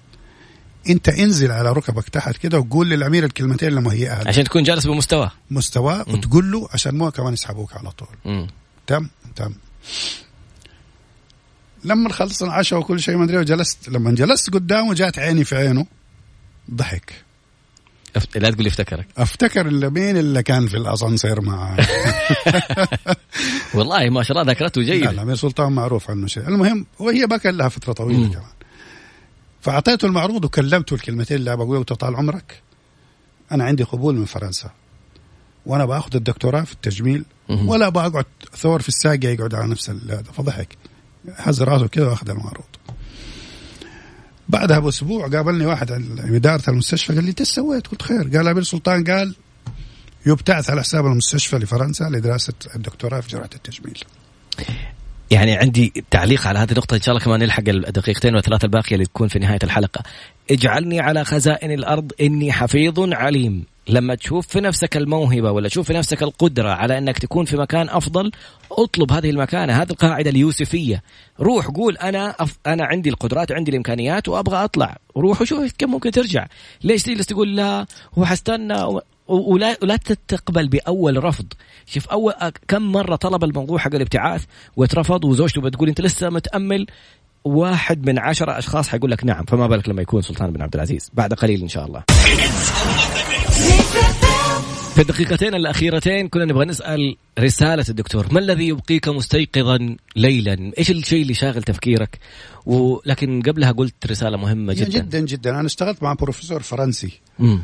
[0.90, 5.32] أنت انزل على ركبك تحت كده وقول للأمير الكلمتين اللي مهيئها عشان تكون جالس بمستواه
[5.52, 8.48] مستواه وتقول له عشان مو كمان يسحبوك على طول.
[8.88, 9.54] تم؟ تم.
[11.84, 15.86] لما خلصنا العشاء وكل شيء ما أدري وجلست لما جلست قدامه جات عيني في عينه
[16.74, 17.14] ضحك.
[18.18, 18.38] أفت...
[18.38, 19.08] لا تقول افتكرك.
[19.18, 21.78] أفتكر اللي مين اللي كان في الأسانسير معاه
[23.76, 25.12] والله ما شاء الله ذاكرته جيدة.
[25.12, 26.48] لا لا سلطان معروف عنه شيء.
[26.48, 28.32] المهم وهي كان لها فترة طويلة مم.
[28.32, 28.52] كمان.
[29.62, 32.62] فأعطيته المعروض وكلمته الكلمتين اللي بقول له طال عمرك
[33.52, 34.72] أنا عندي قبول من فرنسا.
[35.66, 40.78] وأنا بأخذ الدكتوراه في التجميل ولا بقعد ثور في الساقية يقعد على نفس هذا فضحك.
[41.36, 42.66] هز راسه كذا وأخذ المعروض.
[44.50, 48.64] بعدها بأسبوع قابلني واحد عن إدارة المستشفى قال لي إيش سويت؟ قلت خير قال أمير
[48.64, 49.36] سلطان قال
[50.26, 54.04] يبتعث على حساب المستشفى لفرنسا لدراسة الدكتوراه في جراحه التجميل.
[55.32, 59.06] يعني عندي تعليق على هذه النقطة إن شاء الله كمان نلحق الدقيقتين والثلاثة الباقية اللي
[59.06, 60.04] تكون في نهاية الحلقة.
[60.52, 63.66] اجعلني على خزائن الأرض إني حفيظ عليم.
[63.90, 67.90] لما تشوف في نفسك الموهبة ولا تشوف في نفسك القدرة على أنك تكون في مكان
[67.90, 68.32] أفضل
[68.72, 71.04] اطلب هذه المكانة هذه القاعدة اليوسفية.
[71.40, 72.58] روح قول أنا أف...
[72.68, 74.98] أنا عندي القدرات عندي الإمكانيات وأبغى أطلع.
[75.18, 76.48] روح وشوف كم ممكن ترجع.
[76.84, 77.86] ليش تجلس تقول لا؟
[78.18, 79.02] هو حستنى و...
[79.28, 79.96] ولا ولا
[80.28, 81.46] تقبل بأول رفض.
[81.86, 82.34] شوف أول
[82.68, 84.44] كم مرة طلب الموضوع حق الابتعاث
[84.78, 86.88] واترفض وزوجته بتقول أنت لسه متأمل؟
[87.44, 91.12] واحد من عشرة أشخاص حيقول لك نعم فما بالك لما يكون سلطان بن عبد العزيز؟
[91.14, 92.04] بعد قليل إن شاء الله.
[94.96, 101.22] في الدقيقتين الأخيرتين كنا نبغى نسأل رسالة الدكتور ما الذي يبقيك مستيقظا ليلا؟ إيش الشيء
[101.22, 102.20] اللي شاغل تفكيرك؟
[102.66, 104.90] ولكن قبلها قلت رسالة مهمة جدا.
[104.90, 107.20] جدا جدا أنا اشتغلت مع بروفيسور فرنسي.
[107.40, 107.58] م.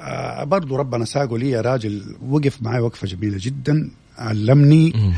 [0.00, 4.92] آه، برضو ربنا ساقه لي راجل وقف معي وقفة جميلة جدا علمني.
[4.94, 5.12] آه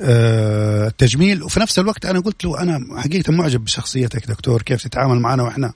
[0.00, 5.42] التجميل وفي نفس الوقت أنا قلت له أنا حقيقة معجب بشخصيتك دكتور كيف تتعامل معنا
[5.42, 5.72] وإحنا؟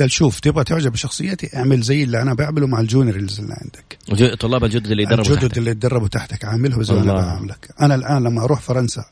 [0.00, 3.98] قال شوف تبغى تعجب بشخصيتي؟ اعمل زي اللي أنا بعمله مع الجونيورز اللي عندك.
[4.32, 5.58] الطلاب الجدد اللي يدربوا الجدد تحتك.
[5.58, 7.70] اللي يتدربوا تحتك عامله زي ما أنا بعملك.
[7.80, 9.04] أنا الآن لما أروح فرنسا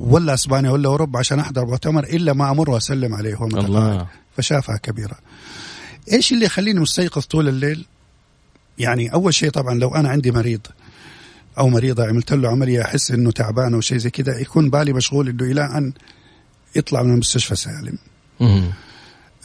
[0.00, 4.06] ولا أسبانيا ولا أوروبا عشان أحضر مؤتمر إلا ما أمر وأسلم عليه هو الله.
[4.36, 5.18] فشافها كبيرة.
[6.12, 7.84] إيش اللي يخليني مستيقظ طول الليل؟
[8.78, 10.60] يعني أول شيء طبعا لو أنا عندي مريض
[11.58, 15.28] أو مريضة عملت له عملية أحس إنه تعبان أو شيء زي كذا يكون بالي مشغول
[15.28, 15.92] إنه إلى أن
[16.76, 17.98] يطلع من المستشفى سالم.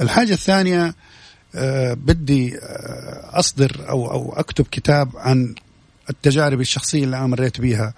[0.01, 0.95] الحاجة الثانية
[1.55, 5.55] آه بدي آه أصدر أو أو أكتب كتاب عن
[6.09, 7.93] التجارب الشخصية اللي أنا مريت بيها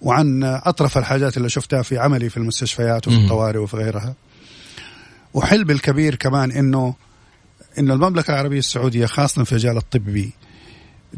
[0.00, 4.14] وعن أطرف الحاجات اللي شفتها في عملي في المستشفيات وفي الطوارئ وفي غيرها.
[5.34, 6.94] وحلمي الكبير كمان إنه
[7.78, 10.32] إنه المملكة العربية السعودية خاصة في المجال الطبي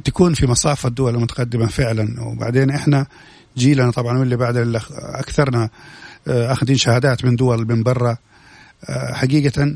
[0.05, 2.22] تكون في مصاف الدول المتقدمة فعلا.
[2.22, 3.07] وبعدين إحنا
[3.57, 5.70] جيلنا طبعا واللي بعد أكثرنا
[6.28, 8.16] آه، أخذين شهادات من دول من برا
[8.88, 9.74] آه، حقيقة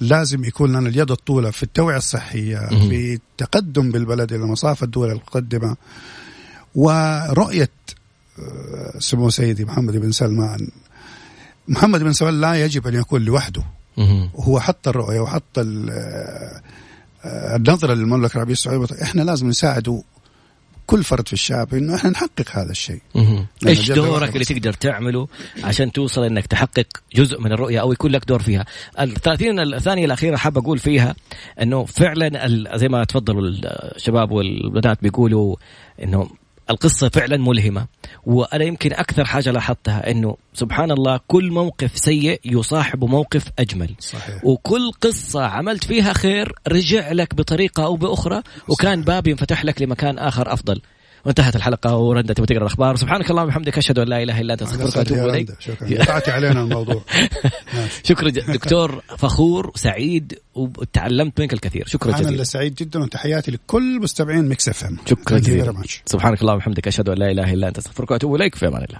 [0.00, 5.76] لازم يكون لنا اليد الطولة في التوعية الصحية في التقدم بالبلد إلى مصاف الدول المتقدمة.
[6.74, 7.70] ورؤية
[8.38, 10.68] آه، سمو سيدي محمد بن سلمان.
[11.68, 13.62] محمد بن سلمان لا يجب أن يكون لوحده.
[14.36, 15.58] هو حط الرؤية وحط
[17.24, 20.02] النظرة للمملكة العربية السعودية إحنا لازم نساعده
[20.86, 23.00] كل فرد في الشعب إنه إحنا نحقق هذا الشيء.
[23.66, 25.28] إيش دورك اللي تقدر تعمله
[25.64, 28.64] عشان توصل إنك تحقق جزء من الرؤية أو يكون لك دور فيها؟
[29.00, 31.14] ال 30 الثانية الأخيرة حاب أقول فيها
[31.62, 33.42] إنه فعلا زي ما تفضلوا
[33.96, 35.56] الشباب والبنات بيقولوا
[36.02, 36.30] إنه
[36.70, 37.86] القصة فعلا ملهمة
[38.26, 44.44] وأنا يمكن أكثر حاجة لاحظتها أنه سبحان الله كل موقف سيء يصاحب موقف أجمل صحيح.
[44.44, 50.18] وكل قصة عملت فيها خير رجع لك بطريقة أو بأخرى وكان باب ينفتح لك لمكان
[50.18, 50.80] آخر أفضل
[51.24, 52.96] وانتهت الحلقة ورندا تبغى تقرأ الأخبار.
[52.96, 55.50] سبحانك اللهم وبحمدك أشهد أن لا إله إلا أنت أستغفرك وأتوب إليك.
[55.60, 56.34] شكرا.
[56.34, 57.02] علينا الموضوع.
[58.08, 61.86] شكرا دكتور فخور سعيد وتعلمت منك الكثير.
[61.86, 62.28] شكرا جزيلا.
[62.28, 64.96] أنا سعيد جدا وتحياتي لكل مستمعين مكس إف إم.
[65.06, 65.82] شكرا جزيلا.
[66.06, 68.54] سبحانك اللهم وبحمدك أشهد أن لا إله إلا أنت أستغفرك وأتوب إليك.
[68.54, 68.96] في أمان الله.